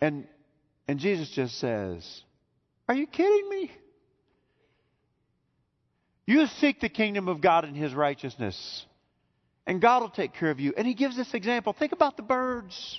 And, 0.00 0.26
and 0.88 0.98
Jesus 0.98 1.28
just 1.28 1.58
says, 1.58 2.22
are 2.88 2.94
you 2.94 3.06
kidding 3.06 3.50
me? 3.50 3.70
You 6.24 6.46
seek 6.46 6.80
the 6.80 6.88
kingdom 6.88 7.28
of 7.28 7.42
God 7.42 7.66
and 7.66 7.76
His 7.76 7.92
righteousness, 7.92 8.86
and 9.66 9.78
God 9.78 10.00
will 10.00 10.08
take 10.08 10.32
care 10.32 10.50
of 10.50 10.58
you. 10.58 10.72
And 10.74 10.86
He 10.86 10.94
gives 10.94 11.18
this 11.18 11.34
example. 11.34 11.74
Think 11.78 11.92
about 11.92 12.16
the 12.16 12.22
birds. 12.22 12.98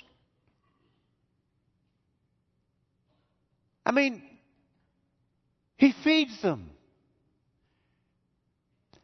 I 3.84 3.90
mean, 3.90 4.22
he 5.76 5.92
feeds 6.04 6.40
them. 6.42 6.70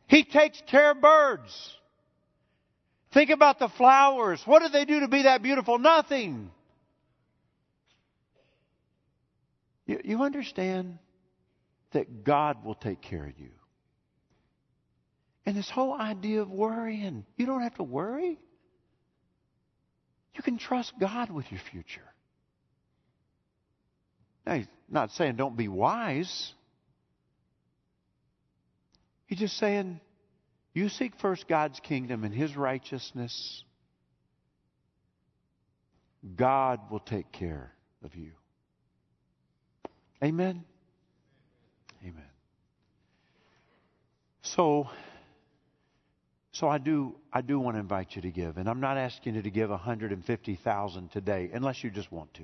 He 0.07 0.25
takes 0.25 0.61
care 0.67 0.91
of 0.91 1.01
birds. 1.01 1.77
Think 3.13 3.31
about 3.31 3.59
the 3.59 3.69
flowers. 3.69 4.43
What 4.47 4.63
do 4.63 4.69
they 4.69 4.85
do 4.85 5.01
to 5.01 5.09
be 5.09 5.23
that 5.23 5.43
beautiful? 5.43 5.79
Nothing. 5.79 6.51
You, 9.87 10.01
you 10.05 10.23
understand 10.23 10.99
that 11.93 12.25
God 12.25 12.65
will 12.65 12.75
take 12.75 13.03
care 13.03 13.25
of 13.25 13.39
you. 13.39 13.51
And 15.45 15.57
this 15.57 15.69
whole 15.69 15.93
idea 15.93 16.41
of 16.41 16.51
worrying, 16.51 17.27
you 17.37 17.47
don't 17.47 17.63
have 17.63 17.75
to 17.75 17.83
worry. 17.83 18.39
You 20.35 20.43
can 20.43 20.57
trust 20.57 20.93
God 20.99 21.31
with 21.31 21.51
your 21.51 21.61
future. 21.71 22.01
Now, 24.47 24.55
he's 24.55 24.67
not 24.89 25.11
saying 25.13 25.37
don't 25.37 25.57
be 25.57 25.69
wise. 25.69 26.55
He's 29.33 29.39
just 29.39 29.57
saying, 29.57 29.99
you 30.75 30.91
seek 30.91 31.17
first 31.17 31.49
God's 31.49 31.81
kingdom 31.81 32.25
and 32.25 32.35
His 32.35 32.55
righteousness, 32.55 33.65
God 36.37 36.81
will 36.91 37.01
take 37.01 37.33
care 37.33 37.73
of 38.05 38.15
you. 38.15 38.33
Amen? 40.23 40.63
Amen. 42.03 42.29
So, 44.43 44.91
so 46.51 46.69
I 46.69 46.77
do, 46.77 47.15
I 47.33 47.41
do 47.41 47.59
want 47.59 47.77
to 47.77 47.81
invite 47.81 48.15
you 48.15 48.21
to 48.21 48.31
give, 48.31 48.59
and 48.59 48.69
I'm 48.69 48.81
not 48.81 48.99
asking 48.99 49.37
you 49.37 49.41
to 49.41 49.51
give 49.51 49.71
150,000 49.71 51.11
today, 51.11 51.49
unless 51.55 51.83
you 51.83 51.89
just 51.89 52.13
want 52.13 52.35
to. 52.35 52.43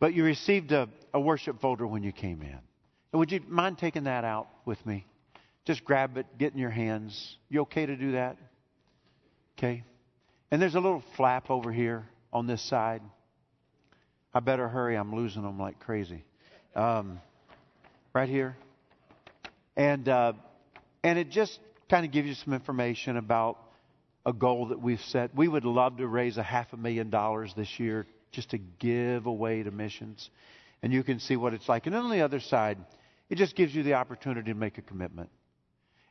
But 0.00 0.14
you 0.14 0.24
received 0.24 0.72
a, 0.72 0.88
a 1.12 1.20
worship 1.20 1.60
folder 1.60 1.86
when 1.86 2.02
you 2.02 2.10
came 2.10 2.42
in. 2.42 2.58
And 3.12 3.20
would 3.20 3.30
you 3.30 3.38
mind 3.46 3.78
taking 3.78 4.02
that 4.02 4.24
out 4.24 4.48
with 4.64 4.84
me? 4.84 5.06
Just 5.64 5.84
grab 5.84 6.16
it, 6.16 6.26
get 6.38 6.52
in 6.52 6.58
your 6.58 6.70
hands. 6.70 7.36
You 7.48 7.62
okay 7.62 7.86
to 7.86 7.96
do 7.96 8.12
that? 8.12 8.36
Okay. 9.56 9.84
And 10.50 10.60
there's 10.60 10.74
a 10.74 10.80
little 10.80 11.02
flap 11.16 11.50
over 11.50 11.72
here 11.72 12.04
on 12.32 12.46
this 12.46 12.62
side. 12.68 13.02
I 14.34 14.40
better 14.40 14.68
hurry. 14.68 14.96
I'm 14.96 15.14
losing 15.14 15.42
them 15.42 15.58
like 15.58 15.80
crazy. 15.80 16.24
Um, 16.74 17.20
right 18.12 18.28
here. 18.28 18.56
And, 19.76 20.08
uh, 20.08 20.34
and 21.02 21.18
it 21.18 21.30
just 21.30 21.58
kind 21.88 22.04
of 22.04 22.12
gives 22.12 22.28
you 22.28 22.34
some 22.34 22.52
information 22.52 23.16
about 23.16 23.58
a 24.26 24.32
goal 24.32 24.68
that 24.68 24.80
we've 24.80 25.00
set. 25.00 25.34
We 25.34 25.48
would 25.48 25.64
love 25.64 25.96
to 25.98 26.06
raise 26.06 26.36
a 26.36 26.42
half 26.42 26.72
a 26.72 26.76
million 26.76 27.10
dollars 27.10 27.52
this 27.56 27.78
year 27.78 28.06
just 28.32 28.50
to 28.50 28.58
give 28.58 29.26
away 29.26 29.62
to 29.62 29.70
missions. 29.70 30.30
And 30.82 30.92
you 30.92 31.02
can 31.02 31.20
see 31.20 31.36
what 31.36 31.54
it's 31.54 31.68
like. 31.68 31.86
And 31.86 31.94
then 31.94 32.02
on 32.02 32.10
the 32.10 32.22
other 32.22 32.40
side, 32.40 32.78
It 33.30 33.36
just 33.36 33.56
gives 33.56 33.74
you 33.74 33.82
the 33.82 33.94
opportunity 33.94 34.52
to 34.52 34.58
make 34.58 34.78
a 34.78 34.82
commitment. 34.82 35.30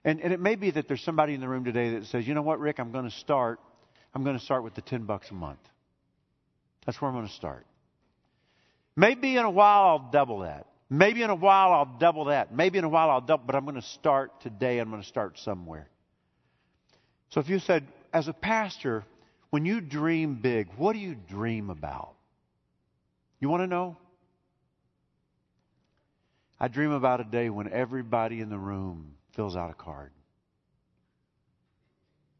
And, 0.05 0.19
and 0.19 0.33
it 0.33 0.39
may 0.39 0.55
be 0.55 0.71
that 0.71 0.87
there's 0.87 1.01
somebody 1.01 1.33
in 1.33 1.41
the 1.41 1.47
room 1.47 1.63
today 1.63 1.91
that 1.91 2.05
says, 2.07 2.27
you 2.27 2.33
know 2.33 2.41
what, 2.41 2.59
Rick, 2.59 2.79
I'm 2.79 2.91
going 2.91 3.05
to 3.05 3.15
start. 3.15 3.59
I'm 4.13 4.23
going 4.23 4.37
to 4.37 4.43
start 4.43 4.63
with 4.63 4.75
the 4.75 4.81
10 4.81 5.03
bucks 5.03 5.31
a 5.31 5.33
month. 5.33 5.59
That's 6.85 7.01
where 7.01 7.09
I'm 7.09 7.15
going 7.15 7.27
to 7.27 7.33
start. 7.33 7.65
Maybe 8.95 9.37
in 9.37 9.45
a 9.45 9.49
while 9.49 9.83
I'll 9.83 10.09
double 10.11 10.39
that. 10.39 10.67
Maybe 10.89 11.23
in 11.23 11.29
a 11.29 11.35
while 11.35 11.71
I'll 11.71 11.97
double 11.99 12.25
that. 12.25 12.53
Maybe 12.53 12.77
in 12.77 12.83
a 12.83 12.89
while 12.89 13.09
I'll 13.09 13.21
double, 13.21 13.45
but 13.45 13.55
I'm 13.55 13.63
going 13.63 13.75
to 13.75 13.81
start 13.81 14.41
today. 14.41 14.79
I'm 14.79 14.89
going 14.89 15.01
to 15.01 15.07
start 15.07 15.39
somewhere. 15.39 15.87
So 17.29 17.39
if 17.39 17.49
you 17.49 17.59
said, 17.59 17.87
as 18.13 18.27
a 18.27 18.33
pastor, 18.33 19.03
when 19.49 19.65
you 19.65 19.81
dream 19.81 20.35
big, 20.35 20.67
what 20.77 20.93
do 20.93 20.99
you 20.99 21.15
dream 21.15 21.69
about? 21.69 22.13
You 23.39 23.49
want 23.49 23.63
to 23.63 23.67
know? 23.67 23.97
I 26.59 26.67
dream 26.67 26.91
about 26.91 27.21
a 27.21 27.23
day 27.23 27.49
when 27.49 27.71
everybody 27.71 28.39
in 28.39 28.49
the 28.49 28.59
room 28.59 29.15
fills 29.35 29.55
out 29.55 29.69
a 29.69 29.73
card. 29.73 30.11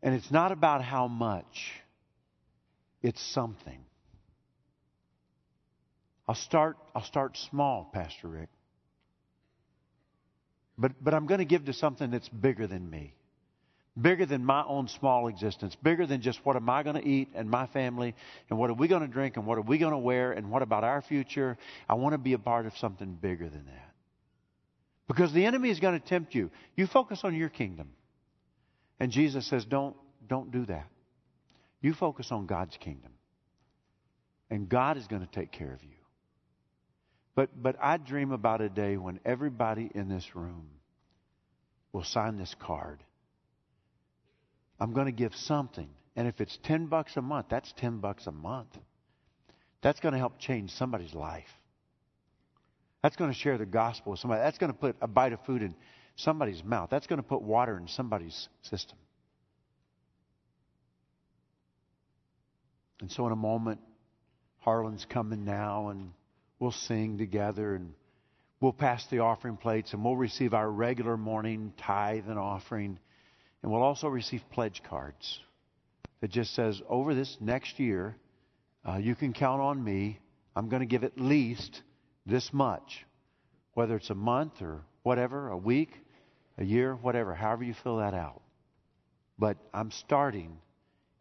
And 0.01 0.13
it's 0.13 0.31
not 0.31 0.51
about 0.51 0.83
how 0.83 1.07
much, 1.07 1.71
it's 3.01 3.21
something. 3.33 3.79
I'll 6.27 6.35
start 6.35 6.77
I'll 6.95 7.03
start 7.03 7.37
small, 7.49 7.89
Pastor 7.93 8.27
Rick. 8.27 8.49
But 10.77 10.91
but 11.01 11.13
I'm 11.13 11.25
going 11.25 11.39
to 11.39 11.45
give 11.45 11.65
to 11.65 11.73
something 11.73 12.11
that's 12.11 12.29
bigger 12.29 12.67
than 12.67 12.89
me. 12.89 13.13
Bigger 14.01 14.25
than 14.25 14.43
my 14.43 14.63
own 14.63 14.87
small 14.87 15.27
existence, 15.27 15.75
bigger 15.75 16.07
than 16.07 16.21
just 16.21 16.43
what 16.43 16.55
am 16.55 16.67
I 16.67 16.81
going 16.81 16.95
to 16.95 17.07
eat 17.07 17.29
and 17.35 17.47
my 17.47 17.67
family, 17.67 18.15
and 18.49 18.57
what 18.57 18.71
are 18.71 18.73
we 18.73 18.87
going 18.87 19.03
to 19.03 19.07
drink, 19.07 19.37
and 19.37 19.45
what 19.45 19.59
are 19.59 19.61
we 19.61 19.77
going 19.77 19.91
to 19.91 19.99
wear, 19.99 20.31
and 20.31 20.49
what 20.49 20.63
about 20.63 20.83
our 20.83 21.03
future. 21.03 21.57
I 21.87 21.93
want 21.93 22.13
to 22.13 22.17
be 22.17 22.33
a 22.33 22.39
part 22.39 22.65
of 22.65 22.75
something 22.77 23.13
bigger 23.13 23.47
than 23.47 23.65
that. 23.65 23.92
Because 25.13 25.31
the 25.31 25.45
enemy 25.45 25.69
is 25.69 25.79
going 25.79 25.99
to 25.99 26.03
tempt 26.03 26.33
you. 26.33 26.49
You 26.75 26.87
focus 26.87 27.21
on 27.23 27.35
your 27.35 27.49
kingdom. 27.49 27.89
And 28.99 29.11
Jesus 29.11 29.47
says, 29.47 29.63
don't, 29.63 29.95
don't 30.27 30.51
do 30.51 30.65
that. 30.65 30.87
You 31.81 31.93
focus 31.93 32.31
on 32.31 32.47
God's 32.47 32.75
kingdom. 32.77 33.11
And 34.49 34.67
God 34.67 34.97
is 34.97 35.05
going 35.05 35.21
to 35.21 35.31
take 35.31 35.51
care 35.51 35.71
of 35.71 35.83
you. 35.83 35.89
But, 37.35 37.49
but 37.61 37.75
I 37.79 37.97
dream 37.97 38.31
about 38.31 38.61
a 38.61 38.69
day 38.69 38.97
when 38.97 39.19
everybody 39.23 39.91
in 39.93 40.09
this 40.09 40.35
room 40.35 40.67
will 41.91 42.03
sign 42.03 42.37
this 42.37 42.55
card. 42.59 43.03
I'm 44.79 44.93
going 44.93 45.05
to 45.05 45.11
give 45.11 45.35
something. 45.35 45.89
And 46.15 46.27
if 46.27 46.41
it's 46.41 46.57
10 46.63 46.87
bucks 46.87 47.17
a 47.17 47.21
month, 47.21 47.47
that's 47.51 47.71
10 47.77 47.99
bucks 47.99 48.25
a 48.25 48.31
month. 48.31 48.75
That's 49.83 49.99
going 49.99 50.13
to 50.13 50.19
help 50.19 50.39
change 50.39 50.71
somebody's 50.71 51.13
life. 51.13 51.49
That's 53.03 53.17
going 53.17 53.31
to 53.31 53.37
share 53.37 53.57
the 53.57 53.65
gospel 53.65 54.11
with 54.11 54.21
somebody. 54.21 54.41
That's 54.41 54.57
going 54.57 54.71
to 54.71 54.77
put 54.77 54.95
a 55.01 55.07
bite 55.07 55.33
of 55.33 55.41
food 55.45 55.61
in 55.61 55.75
somebody's 56.15 56.63
mouth. 56.63 56.89
That's 56.89 57.05
going 57.05 57.21
to 57.21 57.27
put 57.27 57.41
water 57.41 57.77
in 57.77 57.87
somebody's 57.89 58.47
system. 58.61 58.97
And 63.01 63.11
so, 63.11 63.25
in 63.25 63.33
a 63.33 63.35
moment, 63.35 63.81
Harlan's 64.59 65.05
coming 65.05 65.43
now, 65.43 65.89
and 65.89 66.11
we'll 66.59 66.71
sing 66.71 67.17
together, 67.17 67.75
and 67.75 67.93
we'll 68.61 68.71
pass 68.71 69.05
the 69.07 69.19
offering 69.19 69.57
plates, 69.57 69.91
and 69.91 70.05
we'll 70.05 70.15
receive 70.15 70.53
our 70.53 70.69
regular 70.69 71.17
morning 71.17 71.73
tithe 71.77 72.29
and 72.29 72.39
offering. 72.39 72.97
And 73.61 73.71
we'll 73.71 73.81
also 73.81 74.07
receive 74.07 74.41
pledge 74.51 74.81
cards 74.89 75.41
that 76.21 76.31
just 76.31 76.55
says, 76.55 76.81
over 76.87 77.13
this 77.13 77.35
next 77.41 77.79
year, 77.79 78.15
uh, 78.87 78.95
you 78.95 79.15
can 79.15 79.33
count 79.33 79.61
on 79.61 79.83
me. 79.83 80.19
I'm 80.55 80.69
going 80.69 80.79
to 80.79 80.85
give 80.85 81.03
at 81.03 81.17
least 81.17 81.81
this 82.25 82.51
much, 82.53 83.05
whether 83.73 83.95
it's 83.95 84.09
a 84.09 84.15
month 84.15 84.61
or 84.61 84.81
whatever, 85.03 85.49
a 85.49 85.57
week, 85.57 85.91
a 86.57 86.63
year, 86.63 86.95
whatever, 86.95 87.33
however 87.33 87.63
you 87.63 87.75
fill 87.83 87.97
that 87.97 88.13
out. 88.13 88.41
But 89.37 89.57
I'm 89.73 89.91
starting, 89.91 90.57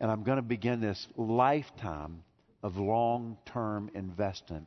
and 0.01 0.11
I'm 0.11 0.23
going 0.23 0.37
to 0.37 0.43
begin 0.43 0.81
this 0.81 1.07
lifetime 1.17 2.23
of 2.63 2.77
long 2.77 3.37
term 3.47 3.91
investment 3.95 4.67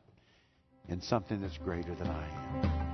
in 0.90 1.02
something 1.02 1.42
that's 1.42 1.58
greater 1.58 1.96
than 1.96 2.08
I 2.08 2.30
am. 2.30 2.86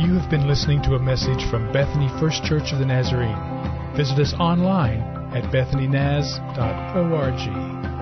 You 0.00 0.18
have 0.18 0.28
been 0.28 0.48
listening 0.48 0.82
to 0.82 0.96
a 0.96 0.98
message 0.98 1.48
from 1.50 1.72
Bethany 1.72 2.08
First 2.18 2.42
Church 2.44 2.72
of 2.72 2.80
the 2.80 2.86
Nazarene. 2.86 3.38
Visit 3.96 4.18
us 4.18 4.34
online 4.34 5.02
at 5.32 5.44
bethanynaz.org. 5.52 7.93